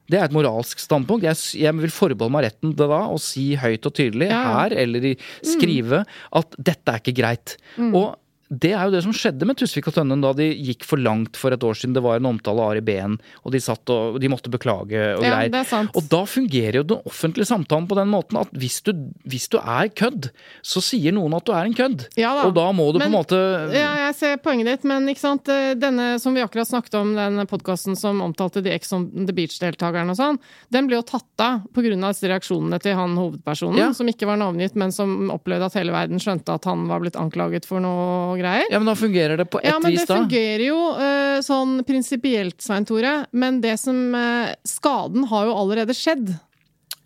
[0.09, 1.23] Det er et moralsk standpunkt.
[1.27, 4.41] Jeg, jeg vil forbeholde meg retten til da å si høyt og tydelig Ja.
[4.55, 6.03] her eller i skrive
[6.33, 7.57] at dette er ikke greit.
[7.91, 8.15] Og
[8.49, 11.37] det er jo det som skjedde med Tusvik og Tønnen da de gikk for langt
[11.37, 11.93] for et år siden.
[11.93, 15.21] Det var en omtale av Ari Behn, og de satt og de måtte beklage og
[15.23, 15.51] Ja, greier.
[15.53, 15.91] det er sant.
[15.95, 18.93] Og da fungerer jo den offentlige samtalen på den måten at hvis du,
[19.29, 20.31] hvis du er kødd,
[20.65, 22.07] så sier noen at du er en kødd.
[22.17, 22.47] Ja da.
[22.49, 25.19] Og da må du Men- på en måte Ja, jeg ser poenget ditt, men ikke
[25.19, 25.47] sant?
[25.49, 29.33] eh, denne som vi akkurat snakket om, den podkasten som omtalte de Ex on the
[29.33, 30.39] Beach-deltakerne og sånn,
[30.71, 31.89] den ble jo tatt av pga.
[32.09, 33.91] disse reaksjonene til han hovedpersonen, Ja.
[33.93, 37.13] som ikke var navngitt, men som opplevde at hele verden skjønte at han var blitt
[37.15, 38.67] anklaget for noe greier.
[38.71, 40.17] Ja, men da fungerer det på ett Ja, men det da.
[40.21, 43.25] fungerer jo eh, sånn prinsipielt, Svein Tore.
[43.31, 46.33] Men det som eh, Skaden har jo allerede skjedd.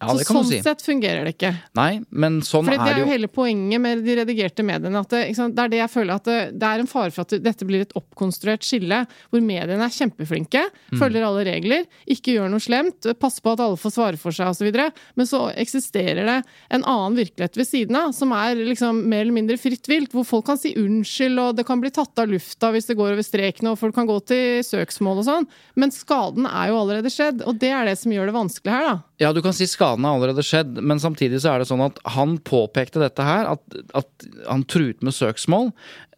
[0.03, 0.59] Ja, så sånn si.
[0.65, 1.53] sett fungerer det ikke.
[1.79, 3.11] Nei, men sånn er det er er det er jo.
[3.13, 4.99] hele poenget med de redigerte mediene.
[5.03, 7.21] At det, sant, det er det jeg føler at det, det er en fare for
[7.25, 9.01] at dette blir et oppkonstruert skille,
[9.31, 10.99] hvor mediene er kjempeflinke, Mm.
[10.99, 14.47] følger alle regler, ikke gjør noe slemt, passer på at alle får svare for seg
[14.51, 14.69] osv.
[15.15, 16.37] Men så eksisterer det
[16.69, 20.25] en annen virkelighet ved siden av, som er liksom mer eller mindre fritt vilt, hvor
[20.27, 23.25] folk kan si unnskyld, og det kan bli tatt av lufta hvis det går over
[23.25, 25.47] streken, og folk kan gå til søksmål og sånn.
[25.79, 28.87] Men skaden er jo allerede skjedd, og det er det som gjør det vanskelig her,
[28.91, 28.95] da.
[29.21, 31.99] Ja, du kan si skaden har allerede skjedd, men samtidig så er det sånn at
[32.15, 35.69] han påpekte dette her, at, at han truet med søksmål.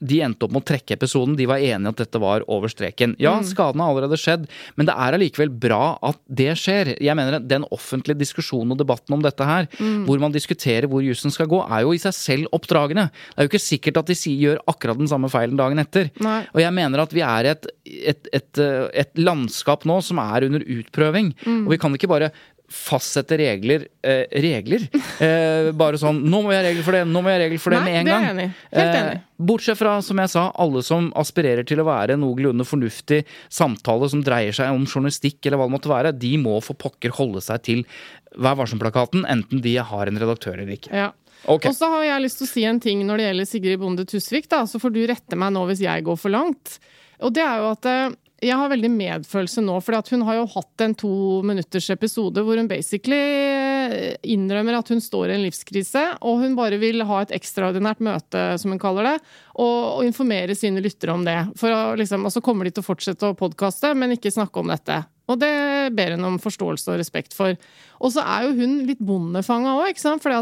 [0.06, 3.18] De endte opp med å trekke episoden, de var enige at dette var over streken.
[3.22, 4.48] Ja, skaden har allerede skjedd,
[4.80, 6.94] men det er allikevel bra at det skjer.
[7.04, 9.70] Jeg mener at Den offentlige diskusjonen og debatten om dette her,
[10.08, 13.10] hvor man diskuterer hvor jussen skal gå, er jo i seg selv oppdragende.
[13.12, 16.12] Det er jo ikke sikkert at de gjør akkurat den samme feilen dagen etter.
[16.24, 16.42] Nei.
[16.56, 17.70] Og jeg mener at vi er i et,
[18.16, 21.34] et, et, eh, et landskap nå som er under utprøving.
[21.66, 22.32] Og vi kan ikke bare
[22.72, 24.88] fastsette regler eh, regler.
[25.22, 27.62] Eh, bare sånn 'Nå må vi ha regler for det, nå må vi ha regler
[27.62, 28.24] for det' Nei, med en gang.
[28.24, 28.48] jeg enig.
[28.74, 29.16] Helt enig.
[29.16, 34.10] Eh, bortsett fra, som jeg sa, alle som aspirerer til å være noenlunde fornuftig samtale
[34.10, 37.42] som dreier seg om journalistikk eller hva det måtte være, de må for pokker holde
[37.42, 37.86] seg til
[38.36, 40.92] Vær varsom-plakaten, enten de har en redaktør eller ikke.
[40.92, 41.14] Ja.
[41.46, 41.70] Okay.
[41.70, 44.06] Og så har jeg lyst til å si en ting når det gjelder Sigrid Bonde
[44.10, 46.80] Tusvik, da, så får du rette meg nå hvis jeg går for langt.
[47.24, 50.48] Og det er jo at eh, jeg har veldig medfølelse nå, for hun har jo
[50.58, 51.12] hatt en to
[51.48, 56.58] minutters episode hvor hun basically eh, innrømmer at hun står i en livskrise, og hun
[56.58, 59.16] bare vil ha et ekstraordinært møte, som hun kaller det,
[59.56, 61.38] og, og informere sine lyttere om det.
[61.60, 64.74] For liksom, og så kommer de til å fortsette å podkaste, men ikke snakke om
[64.74, 65.00] dette.
[65.32, 65.56] Og det
[65.98, 67.56] ber hun om forståelse og respekt for.
[68.04, 70.22] Og så er jo hun litt bondefanga òg, ikke sant.
[70.22, 70.36] For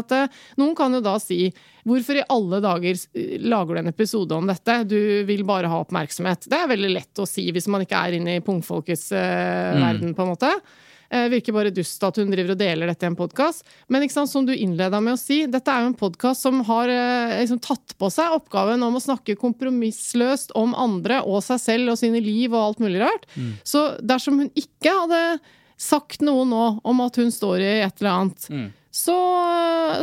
[0.60, 1.46] noen kan jo da si
[1.84, 2.96] Hvorfor i alle dager
[3.44, 4.78] lager du en episode om dette?
[4.88, 6.48] Du vil bare ha oppmerksomhet.
[6.48, 10.14] Det er veldig lett å si hvis man ikke er inne i pungfolkets eh, verden,
[10.16, 10.50] på en måte.
[11.14, 13.66] Eh, virker bare dust at hun driver og deler dette i en podkast.
[13.92, 16.90] Men sant, som du innleda med å si, dette er jo en podkast som har
[16.90, 21.92] eh, liksom, tatt på seg oppgaven om å snakke kompromissløst om andre og seg selv
[21.92, 23.28] og sine liv og alt mulig rart.
[23.62, 25.20] Så dersom hun ikke hadde
[25.80, 28.48] sagt noe nå om at hun står i et eller annet,
[28.94, 29.14] så,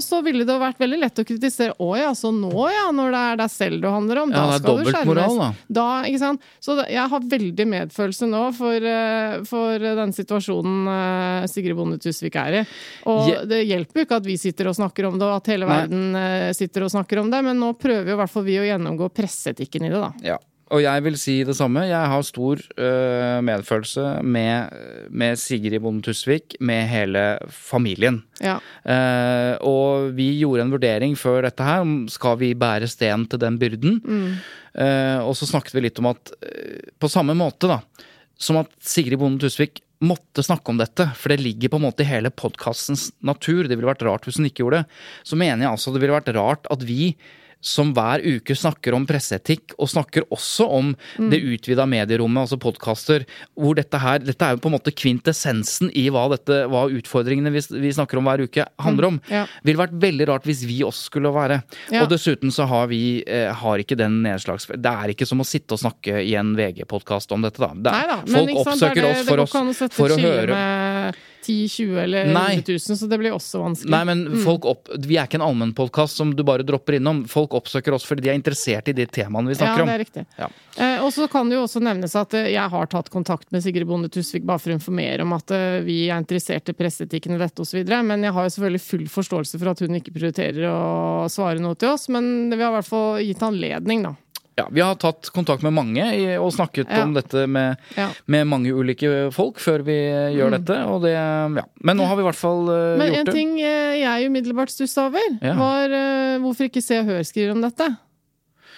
[0.03, 1.71] så ville det vært veldig lett å kritisere.
[1.79, 4.57] Å ja, så nå ja, når det er deg selv du handler om, Ja, da
[4.59, 5.07] skal du skjermes.
[5.07, 5.47] Moral, da.
[5.79, 6.43] Da, ikke sant?
[6.59, 12.01] Så da, jeg har veldig medfølelse nå for, eh, for den situasjonen eh, Sigrid Bonde
[12.03, 12.65] Tusvik er i.
[13.07, 15.51] Og Je- det hjelper jo ikke at vi sitter og snakker om det, og at
[15.55, 15.79] hele Nei.
[15.85, 18.59] verden eh, sitter og snakker om det, men nå prøver jo i hvert fall vi
[18.59, 20.11] å gjennomgå presseetikken i det, da.
[20.33, 20.37] Ja.
[20.71, 21.83] Og jeg vil si det samme.
[21.89, 24.71] Jeg har stor uh, medfølelse med,
[25.11, 28.21] med Sigrid Bonde Tusvik, med hele familien.
[28.39, 28.55] Ja.
[28.85, 33.41] Uh, og vi gjorde en vurdering før dette her, om skal vi bære sten til
[33.43, 33.99] den byrden.
[34.71, 36.29] Eh, og så snakket vi litt om at
[37.01, 37.81] på samme måte, da,
[38.39, 42.05] som at Sigrid Bonde Tusvik måtte snakke om dette, for det ligger på en måte
[42.05, 43.67] i hele podkastens natur.
[43.67, 45.01] Det ville vært rart hvis hun ikke gjorde det.
[45.27, 47.13] Så mener jeg altså det ville vært rart at vi
[47.61, 51.29] som hver uke snakker om presseetikk, og snakker også om Mm.
[51.31, 55.91] det utvida medierommet, altså podkaster, hvor dette her Dette er jo på en måte kvintessensen
[55.95, 59.19] i hva, dette, hva utfordringene vi, vi snakker om hver uke, handler om.
[59.21, 59.31] Mm.
[59.33, 59.45] ja.
[59.63, 61.61] Ville vært veldig rart hvis vi også skulle være.
[61.93, 62.03] Ja.
[62.03, 64.67] Og dessuten så har vi eh, har ikke den nedslags...
[64.71, 67.71] Det er ikke som å sitte og snakke i en VG-podkast om dette, da.
[67.75, 71.21] Det, er- Nei da, men folk oppsøker det oss for, oss, for å høre med
[71.45, 72.57] 10 20 eller Nei.
[72.59, 73.91] 11 000, så det blir også vanskelig.
[73.93, 77.23] Nei, men folk opp, Vi er ikke en allmennpodkast som du bare dropper innom.
[77.31, 79.89] Folk oppsøker oss fordi de er interessert i de temaene vi snakker om.
[79.89, 80.25] ja, det er riktig.
[80.37, 80.49] Ja.
[80.77, 83.63] Eh, og så kan det jo også nevnes at eh, jeg har tatt kontakt med
[83.65, 87.35] Sigrid Bonde Tusvik bare for å informere om at eh, vi er interessert i presseetikken
[87.35, 87.81] i dette osv.
[88.07, 91.77] Men jeg har jo selvfølgelig full forståelse for at hun ikke prioriterer å svare noe
[91.79, 92.07] til oss.
[92.13, 94.15] Men vi har i hvert fall gitt anledning, da.
[94.61, 96.05] Ja, vi har tatt kontakt med mange
[96.37, 97.01] og snakket Ja.
[97.03, 98.09] om dette med, Ja.
[98.25, 99.97] med mange ulike folk før vi
[100.37, 100.77] gjør dette.
[100.87, 101.65] Og det, ja.
[101.83, 102.63] Men nå har vi i hvert fall
[103.01, 107.09] Men gjort en ting eh, jeg umiddelbart stussa over, var uh, hvorfor ikke Se og
[107.11, 107.89] Hør skriver om dette.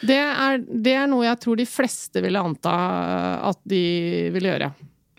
[0.04, 2.74] Det er, det er noe jeg tror de fleste ville anta
[3.50, 4.72] at de ville gjøre.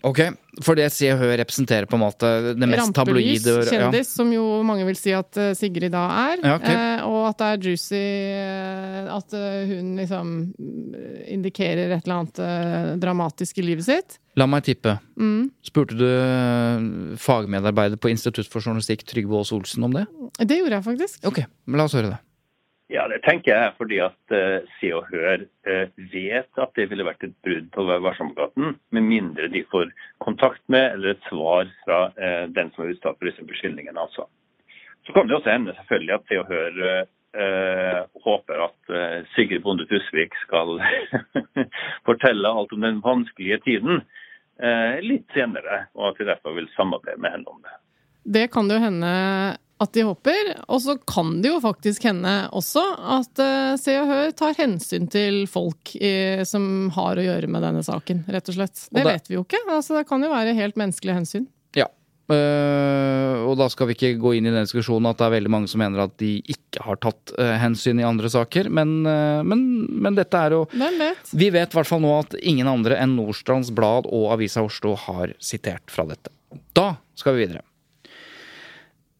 [0.05, 0.19] Ok,
[0.61, 3.63] For det Se og Hør representerer på en måte det mest Rampelys, tabloide ja.
[3.71, 6.43] kjendis, som jo mange vil si at eh, Sigrid da er.
[6.45, 6.75] Ja, okay.
[6.75, 10.99] eh, og at det er juicy eh, At eh, hun liksom mm,
[11.37, 14.19] indikerer et eller annet dramatisk i livet sitt.
[14.37, 14.97] La meg tippe.
[15.17, 15.49] Mm.
[15.65, 16.05] Spurte du
[17.21, 20.05] fagmedarbeider på Institutt for journalistikk Trygve Aas Olsen om det?
[20.43, 21.21] Det gjorde jeg faktisk.
[21.31, 22.21] Ok, la oss høre det.
[22.93, 27.07] Ja, det tenker jeg fordi at uh, Se og Hør uh, vet at det ville
[27.07, 28.19] vært et brudd på Vær
[28.61, 29.89] med mindre de får
[30.21, 33.97] kontakt med eller et svar fra uh, den som er utsatt for disse beskyldningene.
[33.97, 34.27] altså.
[35.05, 37.05] Så kan det også hende selvfølgelig at Se og Hør
[38.23, 40.77] håper at Sigrid Bonde Tusvik skal
[42.07, 43.99] fortelle alt om den vanskelige tiden
[45.03, 47.75] litt senere, og at de derfor vil samarbeide med henne om det.
[48.37, 49.11] Det kan det jo hende
[49.83, 50.51] at de håper.
[50.71, 52.83] Og så kan det jo faktisk hende også
[53.19, 56.13] at eh, Se og Hør tar hensyn til folk i,
[56.47, 58.87] som har å gjøre med denne saken, rett og slett.
[58.87, 59.65] Det Og det- vet vi jo ikke.
[59.67, 61.47] Altså, det kan jo være helt menneskelige hensyn.
[61.75, 61.89] Ja.
[62.31, 65.51] Uh, og da skal vi ikke gå inn i den diskusjonen at det er veldig
[65.53, 69.43] mange som mener at de ikke har tatt uh, hensyn i andre saker, men, uh,
[69.45, 69.61] men,
[69.91, 71.29] men dette er jo vet?
[71.35, 74.95] Vi vet i hvert fall nå at ingen andre enn Nordstrands Blad og Avisa Oslo
[75.05, 76.33] har sitert fra dette.
[76.73, 77.61] Da skal vi videre.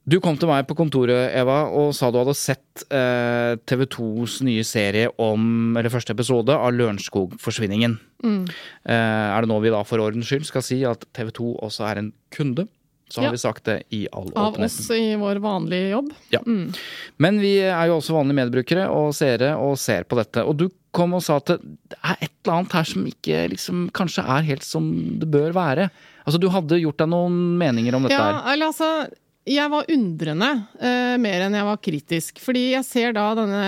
[0.06, 4.36] Du kom til meg på kontoret, Eva, og sa du hadde sett eh, TV 2s
[4.46, 7.96] nye serie om, eller første episode av Lørenskog-forsvinningen.
[8.22, 8.44] Mm.
[8.86, 8.94] Eh,
[9.34, 12.04] er det nå vi da for ordens skyld skal si at TV 2 også er
[12.04, 12.68] en kunde?
[13.10, 13.32] Så har Ja.
[13.34, 14.66] vi sagt det i all Av åpenheten.
[14.66, 16.08] oss i vår vanlige jobb.
[16.34, 16.40] Ja.
[16.46, 20.42] Men vi er jo også vanlige medbrukere og seere og ser på dette.
[20.46, 23.90] Og du kom og sa at det er et eller annet her som ikke liksom
[23.92, 25.90] kanskje er helt som det bør være.
[26.26, 28.54] Altså du hadde gjort deg noen meninger om dette Ja, her.
[28.54, 29.08] eller altså
[29.46, 30.50] jeg var undrende
[30.82, 32.42] uh, mer enn jeg var kritisk.
[32.42, 33.66] Fordi jeg ser da denne,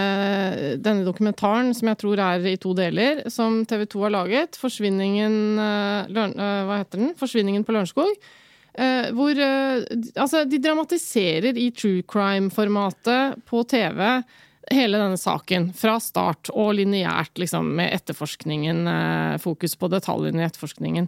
[0.81, 4.57] denne dokumentaren, som jeg tror er i to deler, som TV 2 har laget.
[4.57, 7.15] 'Forsvinningen uh, løn, uh, Hva heter den?
[7.19, 8.17] 'Forsvinningen på Lørenskog'.
[8.77, 14.03] Eh, hvor eh, Altså, de dramatiserer i true crime-formatet på TV
[14.69, 15.71] hele denne saken.
[15.77, 18.83] Fra start og lineært, liksom, med etterforskningen.
[19.39, 21.07] Fokus på detaljene i etterforskningen.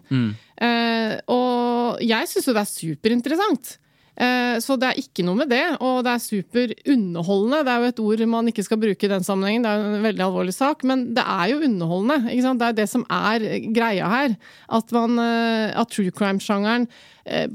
[0.56, 3.74] Eh, og jeg syns jo det er superinteressant.
[4.20, 7.62] Eh, Så det er ikke noe med det, og det er superunderholdende.
[7.64, 9.94] Det er jo et ord man ikke skal bruke i den sammenhengen, det er jo
[9.96, 12.18] en veldig alvorlig sak, men det er jo underholdende.
[12.34, 12.60] Ikke sant?
[12.60, 14.34] Det er det som er greia her.
[14.68, 16.84] At, man, eh, at true crime-sjangeren
[17.24, 17.48] eh,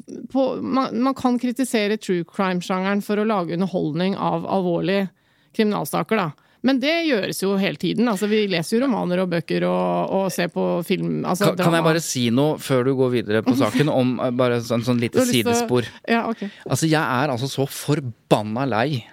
[0.61, 5.11] man, man kan kritisere true crime-sjangeren for å lage underholdning av alvorlige
[5.55, 6.31] kriminalsaker, da.
[6.65, 8.07] Men det gjøres jo hele tiden.
[8.09, 11.19] Altså, vi leser jo romaner og bøker og, og ser på film.
[11.23, 14.33] Altså, Kan, kan jeg bare si noe før du går videre på saken, om eh,
[14.35, 15.87] bare sånn, sånn Du lite sidespor?
[16.09, 16.47] Ja, ok.
[16.65, 19.03] Altså, jeg er altså så forbanna lei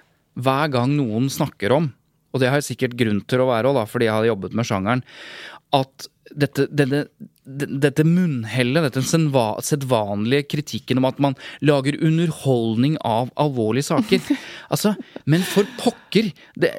[0.40, 1.90] hver gang noen snakker om,
[2.32, 4.68] og det har jeg sikkert grunn til å være òg, fordi jeg har jobbet med
[4.68, 5.04] sjangeren,
[5.76, 7.02] at dette, denne,
[7.44, 14.24] dette munnhellet, dette sedvanlige kritikken om at man lager underholdning av alvorlige saker.
[14.72, 14.94] altså,
[15.28, 16.32] men for pokker!
[16.56, 16.72] Det,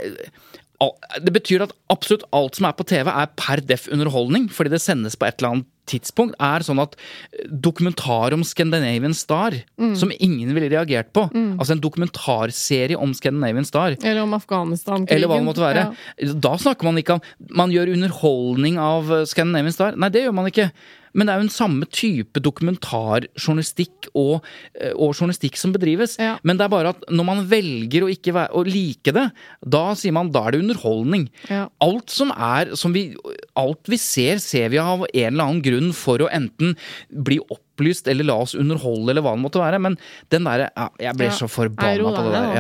[1.21, 4.81] det betyr at absolutt alt som er på TV, er per deff underholdning, fordi det
[4.83, 6.93] sendes på et eller annet tidspunkt, er sånn at
[7.35, 9.57] eh, dokumentar om Scandinavian Star,
[9.99, 11.25] som ingen ville reagert på,
[11.59, 15.11] altså en dokumentarserie om Scandinavian Star, Eller om Afghanistan-krigen.
[15.17, 15.85] eller hva det måtte være.
[16.39, 17.21] Da snakker man ikke om
[17.51, 19.97] Man gjør underholdning av eh, Scandinavian Star.
[19.99, 20.69] Nei, det gjør man ikke.
[21.13, 24.45] Men det er jo en samme type dokumentarjournalistikk og,
[24.79, 26.17] eh, og journalistikk som bedrives.
[26.21, 26.37] Ja.
[26.43, 29.27] Men det er bare at når man velger å ikke være, å like det,
[29.61, 31.27] da sier man da er det underholdning.
[31.49, 31.67] Ja.
[31.83, 33.11] Alt som er som vi,
[33.59, 36.73] Alt vi ser, ser vi av en eller annen grunn for å enten
[37.09, 39.81] bli opplyst, eller la oss underholde, eller hva det måtte være.
[39.83, 39.97] Men
[40.33, 42.55] den derre ja, Jeg ble så forbanna på det der.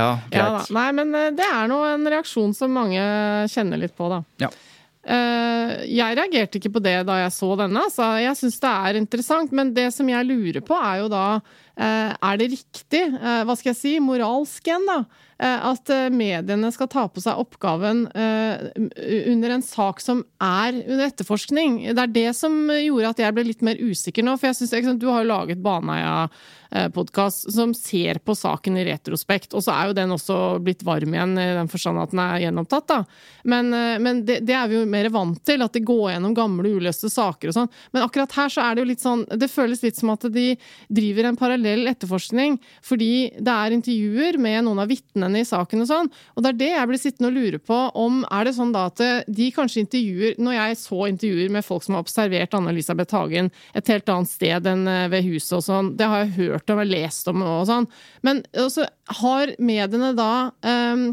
[0.77, 3.01] Nei, men eh, det er nå en reaksjon som mange
[3.53, 4.21] kjenner litt på, da.
[4.45, 4.51] Ja.
[5.03, 7.83] Eh, jeg reagerte ikke på det da jeg så denne.
[7.91, 11.25] Så Jeg syns det er interessant, men det som jeg lurer på, er jo da
[11.75, 15.03] eh, Er det riktig, eh, hva skal jeg si, moralsk igjen, da?
[15.43, 21.81] At mediene skal ta på seg oppgaven under en sak som er under etterforskning.
[21.89, 24.37] Det er det som gjorde at jeg ble litt mer usikker nå.
[24.37, 25.59] For jeg synes, Du har jo laget
[26.73, 29.53] Baneheia-podkast som ser på saken i retrospekt.
[29.53, 32.41] Og så er jo den også blitt varm igjen i den forstand at den er
[32.47, 32.87] gjenopptatt.
[32.87, 33.05] da.
[33.43, 36.33] Men, eh, men det, det er vi jo mer vant til, at de går gjennom
[36.33, 37.69] gamle uløste saker og sånn.
[37.91, 40.55] Men akkurat her så er det jo litt sånn Det føles litt som at de
[40.89, 45.89] driver en parallell etterforskning fordi det er intervjuer med noen av vitnene i saken og
[45.89, 46.11] sånn.
[46.35, 48.85] Og det er det jeg blir sittende og lure på om Er det sånn da
[48.89, 53.49] at de kanskje intervjuer Når jeg så intervjuer med folk som har observert Anne-Elisabeth Hagen
[53.73, 56.83] et helt annet sted enn eh, ved huset og sånn, det har jeg hørt om
[56.83, 57.89] og lest om og sånn,
[58.23, 58.87] men også
[59.19, 60.31] har mediene da
[60.63, 61.09] um,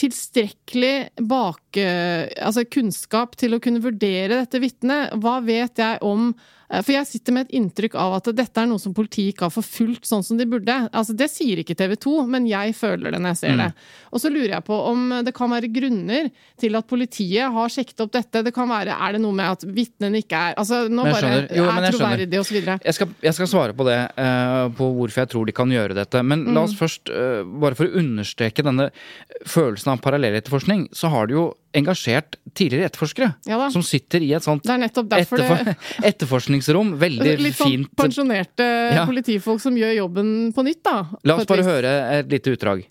[0.00, 5.14] tilstrekkelig bak, altså kunnskap til å kunne vurdere dette vitnet?
[5.22, 8.68] Hva vet jeg om eh, For jeg sitter med et inntrykk av at dette er
[8.70, 10.76] noe som politiet ikke har forfulgt sånn som de burde.
[10.94, 13.66] Altså Det sier ikke TV 2, men jeg føler det når jeg ser det.
[14.14, 16.28] Og så lurer jeg på om det kan være grunner
[16.60, 18.44] til at politiet har sjekket opp dette.
[18.46, 21.32] Det kan være, Er det noe med at vitnene ikke er Altså nå bare.
[21.50, 22.60] Jo, er troverdig troverdige osv.
[22.86, 25.98] Jeg skal, jeg skal svare på det, uh, på hvorfor jeg tror de kan gjøre
[25.98, 26.22] dette.
[26.22, 26.64] Men la Mm.
[26.68, 28.90] oss først, uh, bare for å understreke denne
[29.46, 33.28] følelsen av parallelletterforskning, så har det jo engasjert tidligere etterforskere.
[33.46, 33.68] Ja da.
[33.70, 35.76] som sitter i et sånt Det er etterfor, det
[36.10, 36.94] etterforskningsrom.
[37.00, 37.92] Veldig Litt sånn fint.
[37.96, 38.66] pensjonerte
[38.96, 39.04] Ja.
[39.06, 40.96] politifolk som gjør jobben på nytt, da.
[41.24, 42.86] La oss bare høre et lite utdrag.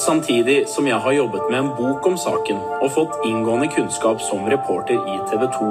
[0.00, 4.46] Samtidig som jeg har jobbet med en bok om saken og fått inngående kunnskap som
[4.48, 5.70] reporter i TV 2,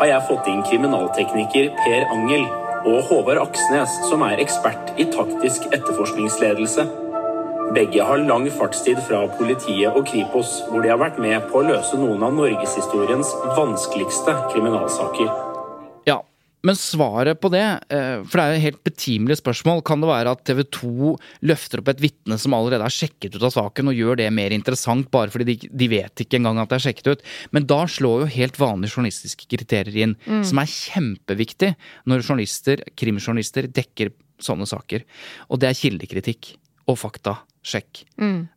[0.00, 2.46] har jeg fått inn kriminaltekniker Per Angel
[2.88, 6.86] og Håvard Aksnes, som er ekspert i taktisk etterforskningsledelse.
[7.70, 11.66] Begge har lang fartstid fra politiet og Kripos, hvor de har vært med på å
[11.68, 15.28] løse noen av norgeshistoriens vanskeligste kriminalsaker.
[16.08, 16.16] Ja,
[16.66, 17.62] men svaret på det,
[17.94, 21.12] eh, for det er jo et helt betimelig spørsmål, kan det være at TV 2
[21.46, 24.50] løfter opp et vitne som allerede er sjekket ut av saken, og gjør det mer
[24.50, 27.22] interessant bare fordi de, de vet ikke engang at det er sjekket ut.
[27.52, 31.70] Men da slår jo helt vanlige journalistiske kriterier inn, som er kjempeviktig
[32.10, 34.10] når journalister, krimjournalister dekker
[34.42, 35.06] sånne saker.
[35.54, 36.56] Og det er kildekritikk
[36.90, 36.98] og
[37.60, 38.04] faktasjekk.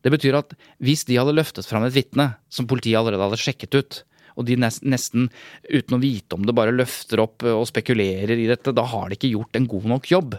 [0.03, 3.75] Det betyr at hvis de hadde løftet fram et vitne som politiet allerede hadde sjekket
[3.75, 4.03] ut,
[4.37, 5.29] og de nes- nesten
[5.69, 9.17] uten å vite om det bare løfter opp og spekulerer i dette, da har de
[9.17, 10.37] ikke gjort en god nok jobb.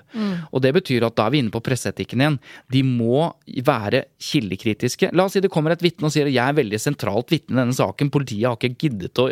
[0.51, 2.38] Og det betyr at da er vi inne på presseetikken igjen.
[2.72, 3.28] De må
[3.66, 5.12] være kildekritiske.
[5.14, 7.57] La oss si det kommer et vitne og sier at jeg er veldig sentralt vitne
[7.57, 9.28] i denne saken, politiet har ikke giddet å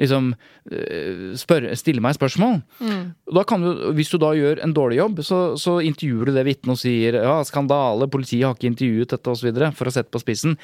[0.00, 2.60] liksom øh, spørre, stille meg spørsmål.
[2.80, 3.04] Mm.
[3.36, 6.46] Da kan du, hvis du da gjør en dårlig jobb, så, så intervjuer du det
[6.48, 10.20] vitnet og sier ja, skandale, politiet har ikke intervjuet dette osv., for å sette på
[10.22, 10.56] spissen.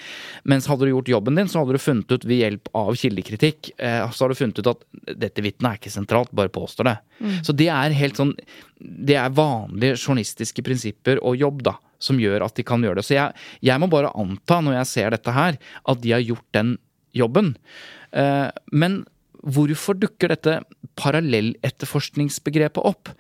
[0.48, 3.41] Mens hadde du gjort jobben din, så hadde du funnet ut ved hjelp av kildekritikk,
[3.48, 4.84] eh, så har du funnet ut at
[5.18, 6.96] dette vitnet er ikke sentralt, bare påstår det.
[7.46, 8.32] Så det er helt sånn
[8.82, 13.06] Det er vanlige journalistiske prinsipper og jobb, da, som gjør at de kan gjøre det.
[13.06, 16.48] Så jeg, jeg må bare anta, når jeg ser dette her, at de har gjort
[16.56, 16.76] den
[17.14, 17.54] jobben.
[18.12, 19.02] Eh, men
[19.42, 20.60] hvorfor dukker dette
[21.00, 23.10] parallelletterforskningsbegrepet opp?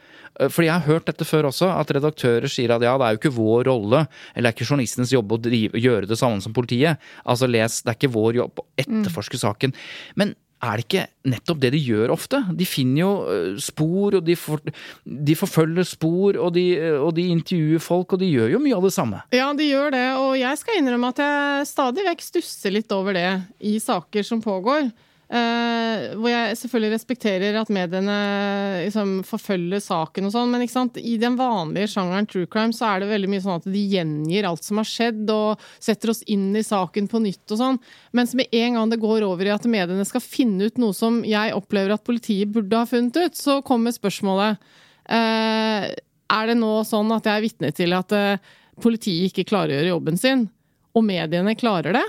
[0.40, 3.16] Eh, Fordi jeg har hørt dette før også, at redaktører sier at ja, det er
[3.16, 6.42] jo ikke vår rolle, eller det er ikke journalistens jobb å drive, gjøre det samme
[6.44, 7.02] som politiet.
[7.24, 9.74] Altså les, det er ikke vår jobb å etterforske saken.
[10.20, 12.38] Men er det ikke nettopp det de gjør ofte?
[12.54, 14.62] De finner jo eh, spor, og de, for,
[15.02, 16.66] de forfølger spor, og de,
[17.02, 19.24] og de intervjuer folk, og de gjør jo mye av det samme.
[19.34, 23.18] Ja, de gjør det, og jeg skal innrømme at jeg stadig vekk stusser litt over
[23.18, 24.92] det i saker som pågår.
[25.32, 28.16] Eh, hvor jeg selvfølgelig respekterer at mediene
[28.84, 30.66] liksom, forfølger saken og sånn, men
[31.00, 34.44] i den vanlige sjangeren true crime så er det veldig mye sånn at de gjengir
[34.44, 37.80] alt som har skjedd, og setter oss inn i saken på nytt og sånn.
[38.12, 41.22] Mens med en gang det går over i at mediene skal finne ut noe som
[41.24, 46.74] jeg opplever at politiet burde ha funnet ut, så kommer spørsmålet uh, Er det nå
[46.84, 50.50] sånn at jeg er vitne til at uh, politiet ikke klarer å gjøre jobben sin,
[50.92, 52.08] og mediene klarer det?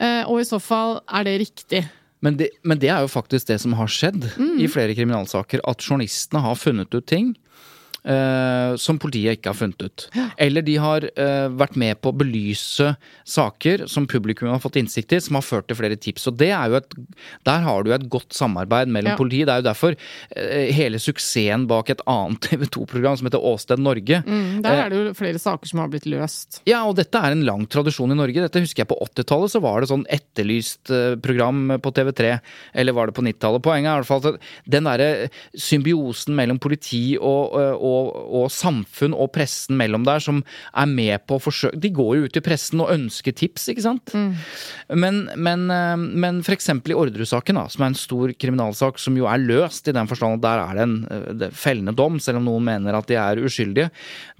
[0.00, 1.82] Eh, og i så fall, er det riktig?
[2.22, 4.28] Men det, men det er jo faktisk det som har skjedd
[4.62, 5.62] i flere kriminalsaker.
[5.66, 7.32] At journalistene har funnet ut ting.
[8.04, 10.06] Eh, som politiet ikke har funnet ut.
[10.42, 12.92] Eller de har eh, vært med på å belyse
[13.28, 16.26] saker som publikum har fått innsikt i, som har ført til flere tips.
[16.30, 16.96] Og det er jo et,
[17.46, 19.16] Der har du et godt samarbeid mellom Ja.
[19.18, 19.46] politiet.
[19.46, 19.96] Det er jo derfor
[20.36, 24.22] eh, hele suksessen bak et annet TV 2-program som heter Åsted Norge.
[24.26, 26.62] Mm, der er det jo flere saker som har blitt løst.
[26.68, 28.42] Ja, og dette er en lang tradisjon i Norge.
[28.44, 32.34] Dette husker jeg på 80-tallet, så var det sånn etterlyst eh, program på TV3.
[32.74, 33.62] Eller var det på 90-tallet?
[33.64, 34.40] Poenget er i hvert fall at
[34.72, 35.08] den derre
[35.58, 41.26] symbiosen mellom politi og, eh, og, og samfunn og pressen mellom der, som er med
[41.28, 44.14] på å forsøke De går jo ut i pressen og ønsker tips, ikke sant?
[44.88, 49.42] Men, men, eh, men eksempel i Orderud-saken, som er en stor kriminalsak som jo er
[49.42, 52.48] løst, i den forstand at der er det en eh, det fellende dom, selv om
[52.50, 53.90] noen mener at de er uskyldige.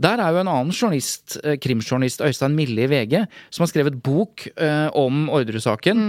[0.02, 3.18] Der er jo en annen journalist, eh, krimjournalist, Øystein Mille i VG,
[3.50, 4.46] som har skrevet bok
[4.98, 6.00] om Orderud-saken.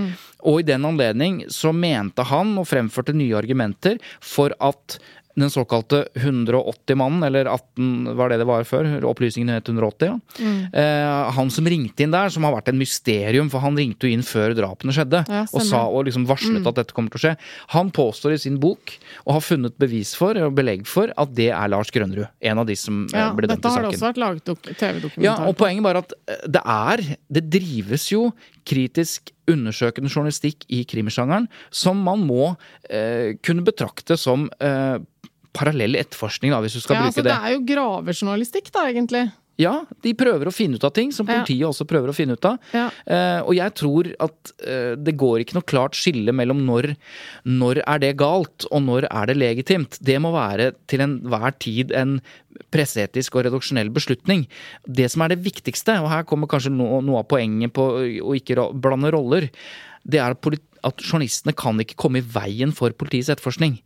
[0.49, 4.97] Og i den anledning så mente han, og fremførte nye argumenter, for at
[5.35, 10.51] den såkalte 180-mannen, eller 18 var det det var før, opplysningene het 180, ja.
[10.73, 14.13] Eh, han som ringte inn der, som har vært en mysterium, for han ringte jo
[14.13, 17.23] inn før drapene skjedde, Ja, og sa og liksom varslet at dette kommer til å
[17.25, 17.33] skje.
[17.73, 18.93] Han påstår i sin bok,
[19.25, 22.27] og har funnet bevis for, og belegg for, at det er Lars Grønnerud.
[22.41, 23.99] En av de som eh, Ja, ble dømt dette i har det saken.
[23.99, 28.09] også vært laget dok- TV-dokumentar Ja, og poenget bare at eh, det er Det drives
[28.11, 28.27] jo
[28.67, 32.53] kritisk undersøkende journalistikk i krimsjangeren som man må
[32.89, 34.97] eh, kunne betrakte som eh,
[35.53, 37.31] parallell etterforskning, da, hvis du skal ja, bruke altså, det.
[37.31, 39.27] det er jo gravejournalistikk, da, egentlig.
[39.61, 41.35] Ja, de prøver å finne ut av ting som Ja.
[41.43, 42.57] politiet også prøver å finne ut av.
[42.73, 42.87] Ja.
[43.05, 46.95] Eh, og jeg tror at eh, det går ikke noe klart skille mellom når,
[47.45, 49.99] når er det galt, og når er det legitimt.
[50.01, 52.19] Det må være til enhver tid en
[52.73, 54.47] presseetisk og redaksjonell beslutning.
[54.89, 57.85] Det som er det viktigste, og her kommer kanskje noe, noe av poenget på
[58.25, 59.49] å ikke blande roller,
[60.03, 63.77] det er at, at journalistene kan ikke komme i veien for politiets etterforskning.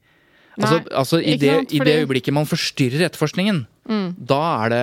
[0.58, 4.82] Altså, altså i, det, sant, I det øyeblikket man forstyrrer etterforskningen, da, er det,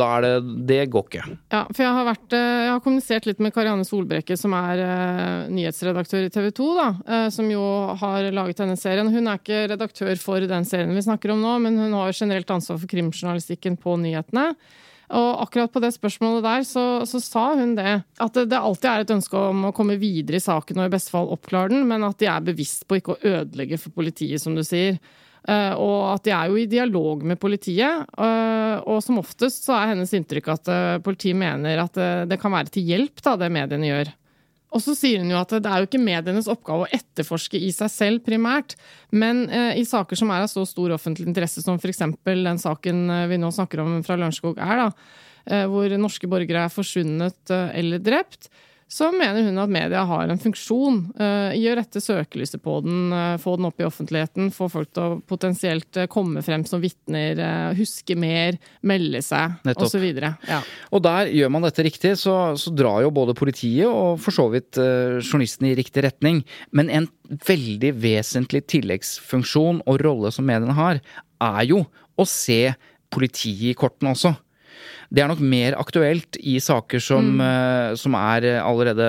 [0.00, 1.24] da er det Det går ikke.
[1.52, 4.80] Ja, for jeg har, vært, eh, jeg har kommunisert litt med Karianne Solbrekke, som er
[4.80, 7.66] uh, nyhetsredaktør i TV 2, da, uh, som jo
[8.00, 9.12] har laget denne serien.
[9.12, 12.50] Hun er ikke redaktør for den serien vi snakker om nå, men hun har generelt
[12.56, 14.48] ansvar for krimjournalistikken på nyhetene.
[15.14, 18.00] Og akkurat på det spørsmålet der, så, så sa hun det.
[18.22, 21.14] At det, alltid er et ønske om å komme videre i saken og i beste
[21.14, 24.58] fall oppklare den, men at de er bevisst på ikke å ødelegge for politiet, som
[24.58, 24.98] du sier.
[25.46, 28.06] Eh, og at de er jo i dialog med politiet.
[28.18, 31.94] eh, og som oftest så er hennes inntrykk at eh, politiet mener at
[32.26, 34.10] det kan være til hjelp, da, det mediene gjør.
[34.76, 37.70] Og så sier hun jo at det er jo ikke medienes oppgave å etterforske i
[37.72, 38.74] seg selv primært,
[39.08, 42.04] men eh, i saker som er av så stor offentlig interesse som f.eks.
[42.26, 44.88] den saken eh, vi nå snakker om fra Lørenskog er, da,
[45.48, 48.50] eh, hvor norske borgere er forsvunnet eller drept,
[48.88, 53.10] så mener hun at media har en funksjon uh, i å rette søkelyset på den,
[53.10, 56.82] uh, få den opp i offentligheten, få folk til å potensielt uh, komme frem som
[56.82, 57.42] vitner,
[57.74, 60.06] huske mer, melde seg osv.
[60.46, 60.60] Ja.
[60.94, 64.46] Og der gjør man dette riktig, så, så drar jo både politiet og for så
[64.54, 66.44] vidt journalistene i riktig retning.
[66.70, 67.10] Men en
[67.48, 71.02] veldig vesentlig tilleggsfunksjon og rolle som mediene har,
[71.42, 71.82] er jo
[72.16, 72.76] å se
[73.12, 74.36] politiet i kortene også.
[75.10, 79.06] Det er nok mer aktuelt i saker som, eh, som er allerede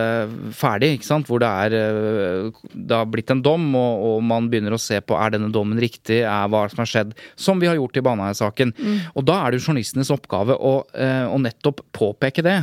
[0.56, 1.28] ferdig, ikke sant?
[1.28, 5.00] hvor det, er, eh, det har blitt en dom, og, og man begynner å se
[5.02, 8.06] på er denne dommen riktig, er hva som har skjedd, som vi har gjort i
[8.06, 8.74] Baneheia-saken.
[9.18, 12.60] Og da er det jo journalistenes oppgave å, eh, å nettopp påpeke det.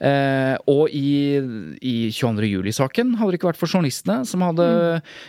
[0.00, 1.38] Eh, Og i,
[1.80, 2.48] i 22.
[2.48, 4.66] juli-saken, hadde det ikke vært for journalistene som hadde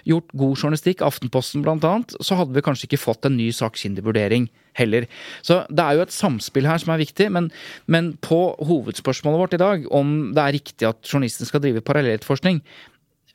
[0.10, 4.49] gjort god journalistikk, Aftenposten annet, så hadde vi kanskje ikke fått en ny sakkyndigvurdering
[4.80, 5.07] heller.
[5.45, 7.51] Så det er jo et samspill her som er viktig, men,
[7.86, 12.63] men på hovedspørsmålet vårt i dag, om det er riktig at journalisten skal drive parallellforskning,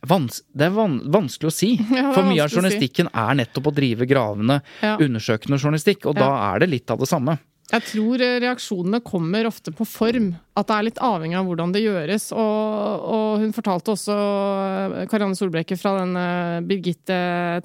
[0.06, 1.72] Vans det er van vanskelig å si.
[1.98, 3.14] Ja, For mye av journalistikken si.
[3.18, 4.94] er nettopp å drive gravende, Ja.
[4.94, 7.34] undersøkende journalistikk, og da er det litt av det samme.
[7.68, 10.30] Jeg tror eh, reaksjonene kommer ofte på form.
[10.56, 12.30] At det er litt avhengig av hvordan det gjøres.
[12.32, 17.18] Og, og hun fortalte også, eh, Karianne Solbrekke, fra den eh, Birgitte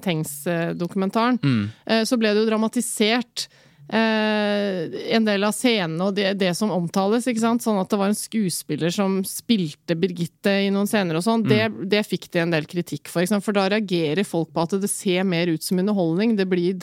[0.04, 1.64] Tengs-dokumentaren, mm.
[2.04, 3.46] så ble det jo dramatisert.
[3.84, 7.26] Eh, en del av scenene og det, det som omtales.
[7.28, 7.64] ikke sant?
[7.64, 11.44] Sånn at det var en skuespiller som spilte Birgitte i noen scener og sånn.
[11.48, 13.28] Det, det fikk de en del kritikk for.
[13.44, 16.36] For da reagerer folk på at det ser mer ut som underholdning.
[16.38, 16.78] Det blir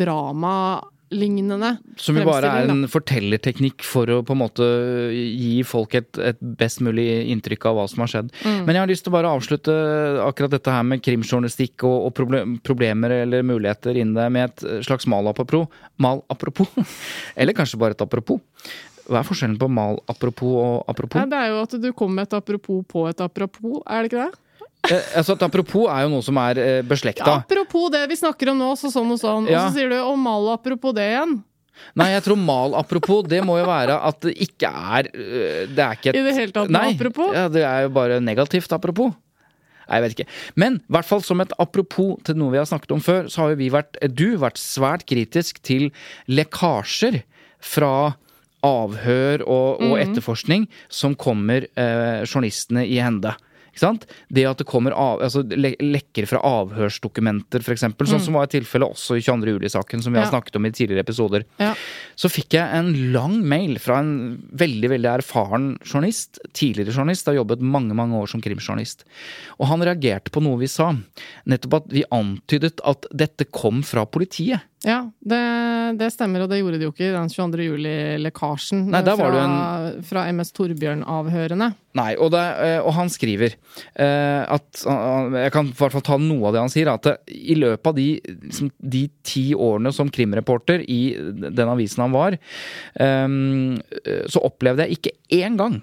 [1.11, 2.89] dramalignende Som jo bare er en da.
[2.89, 4.65] fortellerteknikk for å på en måte
[5.13, 8.31] gi folk et, et best mulig inntrykk av hva som har skjedd.
[8.43, 8.65] Mm.
[8.65, 9.73] Men jeg har lyst til å bare avslutte
[10.25, 14.85] akkurat dette her med krimjournalistikk og, og problem, problemer eller muligheter innen det med et
[14.87, 15.67] slags mal apropos.
[15.97, 16.69] Mal apropos.
[17.35, 18.41] Eller kanskje bare et apropos.
[19.11, 21.19] Hva er forskjellen på mal apropos og apropos?
[21.19, 24.11] Ja, det er jo at du kommer med et apropos på et apropos, er det
[24.11, 24.47] ikke det?
[24.89, 27.41] Eh, altså apropos er jo noe som er eh, beslekta.
[27.43, 29.49] Apropos det vi snakker om nå, så sånn og sånn.
[29.51, 29.67] Ja.
[29.67, 31.41] Og så sier du 'å mal apropos det igjen'.
[31.97, 35.97] Nei, jeg tror mal-apropos, det må jo være at det ikke er øh, Det er
[35.97, 37.33] ikke et I det hele tatt Nei, apropos?
[37.33, 39.15] Ja, det er jo bare negativt apropos.
[39.87, 40.29] Nei, jeg vet ikke.
[40.61, 43.43] Men i hvert fall som et apropos til noe vi har snakket om før, så
[43.43, 45.89] har jo vi vært, du, vært svært kritisk til
[46.31, 47.23] lekkasjer
[47.59, 48.13] fra
[48.61, 53.33] avhør og, og etterforskning som kommer eh, journalistene i hende.
[53.71, 58.95] Det at det kommer av, altså, le lekker fra avhørsdokumenter, f.eks., sånn som var tilfellet
[58.95, 59.55] også i 22.
[59.55, 61.45] juli-saken, som vi har snakket om i tidligere episoder.
[61.61, 61.71] Ja.
[62.19, 66.41] Så fikk jeg en lang mail fra en veldig veldig erfaren journalist.
[66.57, 69.05] Tidligere journalist, har jobbet mange mange år som krimjournalist.
[69.59, 70.91] Og han reagerte på noe vi sa.
[71.49, 74.67] Nettopp at vi antydet at dette kom fra politiet.
[74.81, 75.39] Ja, det,
[75.99, 77.65] det stemmer, og det gjorde de jo ikke i den 22.
[77.67, 79.99] juli-lekkasjen der fra, en...
[80.09, 81.67] fra MS Torbjørn-avhørene.
[81.99, 86.17] Nei, og, det, eh, og han skriver eh, at Jeg kan i hvert fall ta
[86.17, 86.89] noe av det han sier.
[86.89, 88.07] At i løpet av de,
[88.47, 91.01] liksom, de ti årene som krimreporter i
[91.43, 92.39] den avisen han var,
[92.97, 93.39] eh,
[94.33, 95.81] så opplevde jeg ikke én gang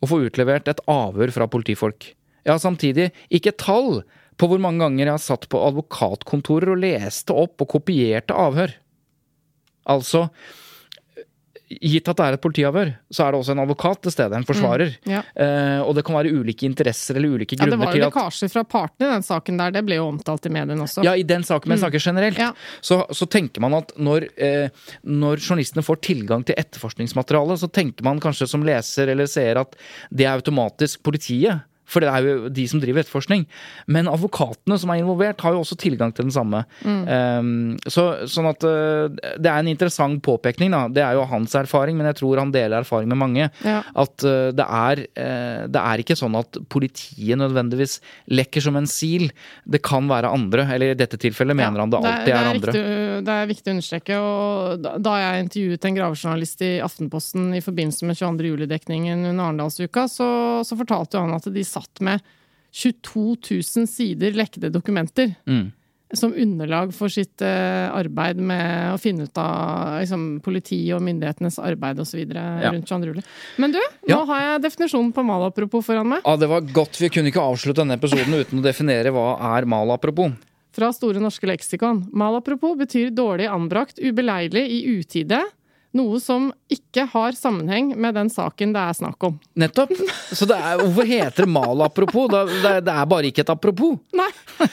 [0.00, 2.12] å få utlevert et avhør fra politifolk.
[2.44, 4.02] Ja, samtidig ikke tall
[4.40, 8.72] på hvor mange ganger jeg har satt på advokatkontorer og leste opp og kopierte avhør.
[9.90, 10.28] Altså
[11.70, 14.46] Gitt at det er et politiavhør, så er det også en advokat til stede, en
[14.46, 14.96] forsvarer.
[15.06, 15.20] ja.
[15.38, 17.94] Eh, og det kan være ulike interesser eller ulike grunner til at Ja, det var
[17.94, 21.04] jo lekkasjer fra partene i den saken der, det ble jo omtalt i mediene også.
[21.06, 22.42] ja, i den saken, men jeg snakker generelt.
[22.42, 22.50] Ja.
[22.82, 28.08] Så, så tenker man at når, eh, når journalistene får tilgang til etterforskningsmateriale, så tenker
[28.08, 29.78] man kanskje som leser eller seer at
[30.10, 31.62] det er automatisk politiet.
[31.90, 33.46] For det er jo de som driver etterforskning.
[33.90, 36.62] Men advokatene som er involvert, har jo også tilgang til den samme.
[36.84, 37.00] Mm.
[37.10, 37.50] Um,
[37.90, 40.84] så, sånn at uh, Det er en interessant påpekning, da.
[40.92, 43.48] Det er jo hans erfaring, men jeg tror han deler erfaring med mange.
[43.66, 43.80] Ja.
[43.90, 47.98] At uh, det, er, uh, det er ikke sånn at politiet nødvendigvis
[48.30, 49.30] lekker som en sil.
[49.64, 52.74] Det kan være andre, eller i dette tilfellet mener han det alltid er, andre.
[52.74, 54.20] Viktig, det er viktig å understreke.
[54.20, 58.50] og Da, da jeg intervjuet en gravejournalist i Aftenposten i forbindelse med 22.
[58.52, 60.28] juli-dekningen under Arendalsuka, så,
[60.66, 62.20] så fortalte jo han at de satt med
[62.72, 65.32] 22 000 sider lekkede dokumenter.
[65.46, 65.72] Mm.
[66.12, 71.60] Som underlag for sitt eh, arbeid med å finne ut av liksom, politi og myndighetenes
[71.62, 72.24] arbeid osv.
[72.34, 72.72] Ja.
[72.72, 73.22] rundt Jan Rulle.
[73.62, 73.78] Men du,
[74.08, 74.16] Ja.
[74.18, 76.22] nå har jeg definisjonen på malapropos foran meg.
[76.26, 79.66] Ja, Det var godt vi kunne ikke avslutte denne episoden uten å definere hva er
[79.70, 80.34] malapropos.
[80.74, 82.08] Fra Store norske leksikon.
[82.14, 85.40] Malapropos betyr dårlig anbrakt, ubeleilig, i utide.
[85.98, 89.40] Noe som ikke har sammenheng med den saken det er snakk om.
[89.58, 89.90] Nettopp.
[90.30, 92.28] Så det er, hvorfor heter det mal apropos?
[92.30, 93.98] Det, er- det bare ikke et apropos.
[94.14, 94.30] Nei!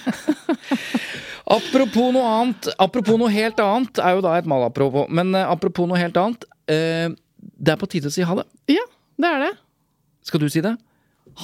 [1.48, 5.06] Apropos noe annet, apropos noe helt annet, er jo da et mal apropos.
[5.08, 7.08] Men eh, apropos noe helt annet, eh,
[7.40, 8.44] det er på tide å si ha det.
[8.76, 8.84] Ja,
[9.16, 9.54] det er det.
[10.28, 10.74] Skal du si det?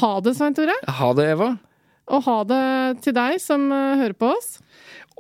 [0.02, 0.76] Ha det, Svein Tore.
[1.00, 1.54] Ha det, Eva.
[2.12, 2.62] Og ha det
[3.06, 4.58] til deg som eh, hører på oss.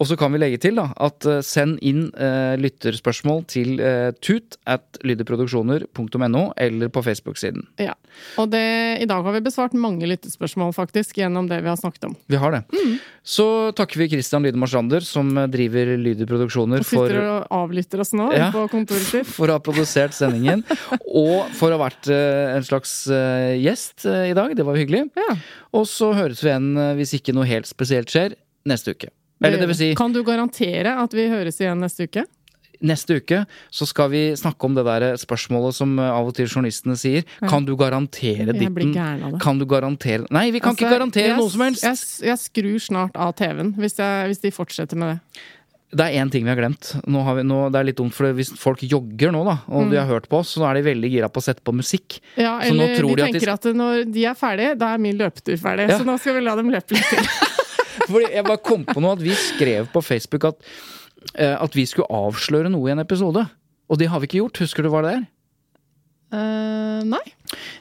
[0.02, 4.10] Og så kan vi legge til da, at eh, send inn eh, lytterspørsmål til eh,
[4.26, 7.68] tut at lydeproduksjoner.no eller på Facebook-siden.
[7.82, 7.94] Ja.
[8.42, 8.64] Og det,
[9.04, 12.16] i dag har vi besvart mange lyttespørsmål, faktisk, gjennom det vi har snakket om.
[12.30, 12.64] Vi har det.
[12.74, 12.98] Mm.
[13.24, 13.46] Så
[13.78, 18.14] takker vi Christian Lydemar Strander, som eh, driver Lyddeproduksjoner Og for sitter og avlytter oss
[18.18, 18.50] nå Ja.
[18.56, 19.30] på kontoret sitt.
[19.38, 20.66] for å ha produsert sendingen,
[21.06, 24.58] og for å ha vært eh, en slags eh, gjest i dag.
[24.58, 25.06] Det var hyggelig.
[25.22, 25.36] Ja.
[25.78, 28.36] Og så høres vi igjen, hvis ikke noe helt spesielt skjer,
[28.70, 29.14] neste uke.
[29.44, 32.26] Det vil si, Kan du garantere at vi høres igjen neste uke?
[32.84, 33.38] neste uke
[33.72, 37.24] så skal vi snakke om det der spørsmålet som eh, av og til journalistene sier.
[37.48, 38.92] Kan du garantere ditten?
[39.40, 41.86] Kan du garantere Nei, vi kan Altså, ikke garantere jeg, noe som helst!
[41.86, 43.96] Jeg, jeg skrur snart av TV-en hvis,
[44.28, 45.44] hvis de fortsetter med det.
[45.94, 46.90] Det er én ting vi har glemt.
[47.06, 49.86] Nå har vi, nå, det er litt dumt, for Hvis folk jogger nå, da, og
[49.86, 49.92] Mm.
[49.94, 52.18] de har hørt på oss, så er de veldig gira på å sette på musikk.
[52.36, 54.98] Ja, eller tror de de at de tenker at, når de er ferdige, da er
[54.98, 55.88] min løpetur ferdig.
[55.94, 56.00] Ja.
[56.02, 57.22] Så nå skal vi la dem løpe litt til.
[58.08, 60.72] Fordi jeg bare kom på noe at vi skrev på Facebook at,
[61.36, 63.46] eh, at vi skulle avsløre noe i en episode.
[63.90, 64.64] Og det har vi ikke gjort.
[64.66, 65.24] Husker du hva det er?
[66.34, 67.24] Uh, nei.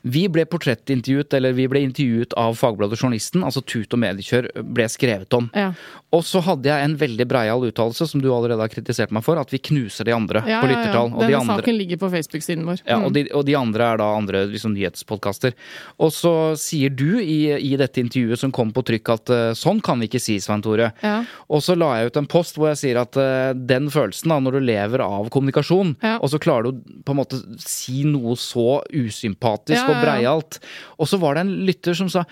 [0.02, 4.86] Vi ble portrettintervjuet, eller vi ble intervjuet av Fagbladet Journalisten, altså Tut og Mediekjør ble
[4.90, 5.48] skrevet om.
[5.56, 5.72] Ja.
[6.12, 9.38] Og så hadde jeg en veldig breial uttalelse, som du allerede har kritisert meg for,
[9.40, 10.92] at vi knuser de andre Ja, på ja, ja.
[10.92, 12.82] Denne de andre, saken ligger på Facebook-siden vår.
[12.84, 13.04] ja, Mm.
[13.06, 15.54] og, de, og de andre er da andre liksom, nyhetspodkaster.
[15.98, 19.80] Og så sier du i, i dette intervjuet som kom på trykk at eh, sånn
[19.80, 20.90] kan vi ikke si, Svein Tore.
[21.02, 21.24] Ja.
[21.48, 24.38] Og så la jeg ut en post hvor jeg sier at uh, den følelsen da,
[24.42, 28.82] når du lever av kommunikasjon, og så klarer du på en måte si noe så
[28.92, 29.92] usympatisk Ja, ja, ja.
[29.92, 30.58] og breialt.
[30.98, 32.26] Og så var det en lytter som sa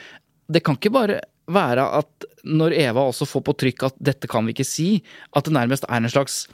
[0.50, 1.20] det kan ikke bare
[1.50, 4.90] være at når Eva også får på trykk at dette kan vi ikke si,
[5.36, 6.44] at det nærmest er en slags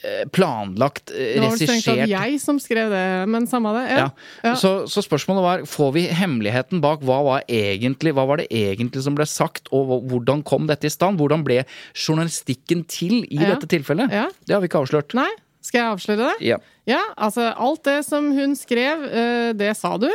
[0.00, 3.84] eh, planlagt, regissert Det var jeg som skrev det, men samme det.
[3.92, 3.98] Ja.
[4.06, 4.08] ja.
[4.46, 4.54] Ja.
[4.60, 9.04] Så, så spørsmålet var, får vi hemmeligheten bak hva var, egentlig, hva var det egentlig
[9.06, 11.20] som ble sagt, og hvordan kom dette i stand?
[11.20, 11.62] Hvordan ble
[11.92, 14.14] journalistikken til i dette tilfellet?
[14.46, 15.16] Det har vi ikke avslørt.
[15.18, 15.30] Nei,
[15.64, 16.34] Skal jeg avsløre det?
[16.44, 16.58] Ja.
[16.86, 20.10] Ja, altså alt det som hun skrev, eh, det sa du.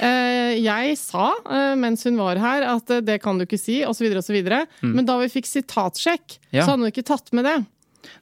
[0.00, 4.08] Eh, Jeg sa eh, mens hun var her at det kan du ikke si, osv.,
[4.16, 4.38] osv.
[4.82, 6.56] Men da vi fikk sitatsjekk, Mm.
[6.56, 6.64] Ja.
[6.64, 7.56] så hadde hun ikke tatt med det.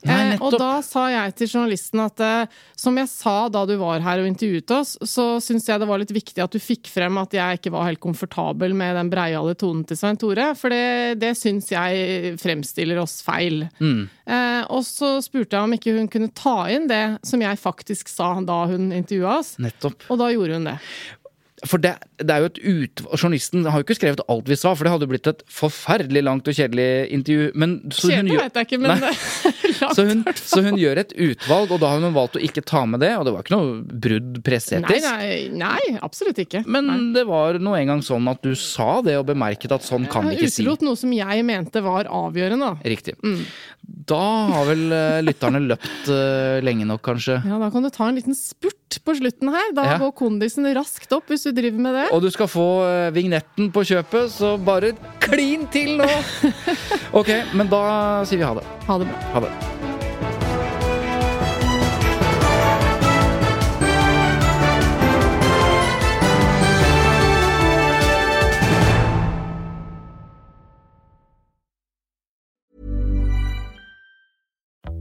[0.05, 3.75] Nei, Eh, og da sa jeg til journalisten at eh, som jeg sa da du
[3.81, 6.91] var her og intervjuet oss, så syns jeg det var litt viktig at du fikk
[6.93, 10.75] frem at jeg ikke var helt komfortabel med den breiale tonen til Svein Tore, for
[10.75, 13.67] det, det syns jeg fremstiller oss feil.
[13.81, 14.07] Mm.
[14.27, 18.11] Eh, og så spurte jeg om ikke hun kunne ta inn det som jeg faktisk
[18.13, 20.09] sa da hun intervjua oss, Nettopp.
[20.11, 20.79] og da gjorde hun det.
[21.67, 23.03] For det, det er jo et ut...
[23.17, 26.49] Journalisten har jo ikke skrevet alt vi sa, for det hadde blitt et forferdelig langt
[26.51, 27.51] og kjedelig intervju.
[27.61, 29.15] Men, så hun Kjedelig vet jeg ikke, men Nei.
[29.95, 32.85] Så hun, så hun gjør et utvalg, og da har hun valgt å ikke ta
[32.89, 33.11] med det.
[33.19, 35.09] Og det var ikke noe brudd Nei, presseetisk.
[35.11, 36.63] nei, nei, absolutt ikke.
[36.71, 36.99] Men nei.
[37.17, 40.37] det var nå engang sånn at du sa det, og bemerket at sånn kan vi
[40.39, 40.63] Jeg ikke si.
[40.63, 42.71] utelot noe som jeg mente var avgjørende.
[42.87, 43.17] Riktig.
[43.27, 43.43] Mm.
[44.09, 44.23] Da
[44.55, 47.41] har vel eh, lytterne løpt eh, lenge nok, kanskje.
[47.45, 49.75] Ja, Da kan du ta en liten spurt på slutten her.
[49.77, 49.99] Da Ja.
[50.01, 52.05] går kondisen raskt opp hvis du driver med det.
[52.15, 54.95] Og du skal få eh, vignetten på kjøpet, så bare
[55.25, 56.11] klin til nå!
[57.21, 57.85] Ok, men da
[58.27, 58.67] sier vi ha det.
[58.89, 59.21] Ha det bra.
[59.37, 59.94] Ha det.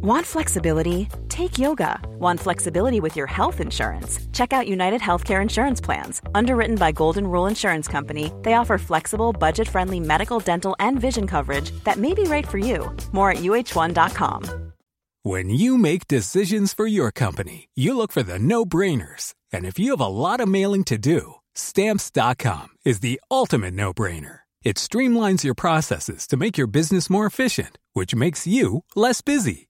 [0.03, 1.07] Want flexibility?
[1.30, 1.97] Take yoga.
[2.19, 4.19] Want flexibility with your health insurance?
[4.34, 6.21] Check out United Healthcare Insurance Plans.
[6.35, 11.25] Underwritten by Golden Rule Insurance Company, they offer flexible, budget friendly medical, dental, and vision
[11.25, 12.93] coverage that may be right for you.
[13.13, 14.73] More at uh1.com.
[15.21, 19.35] When you make decisions for your company, you look for the no brainers.
[19.53, 23.93] And if you have a lot of mailing to do, stamps.com is the ultimate no
[23.93, 24.39] brainer.
[24.65, 29.69] It streamlines your processes to make your business more efficient, which makes you less busy.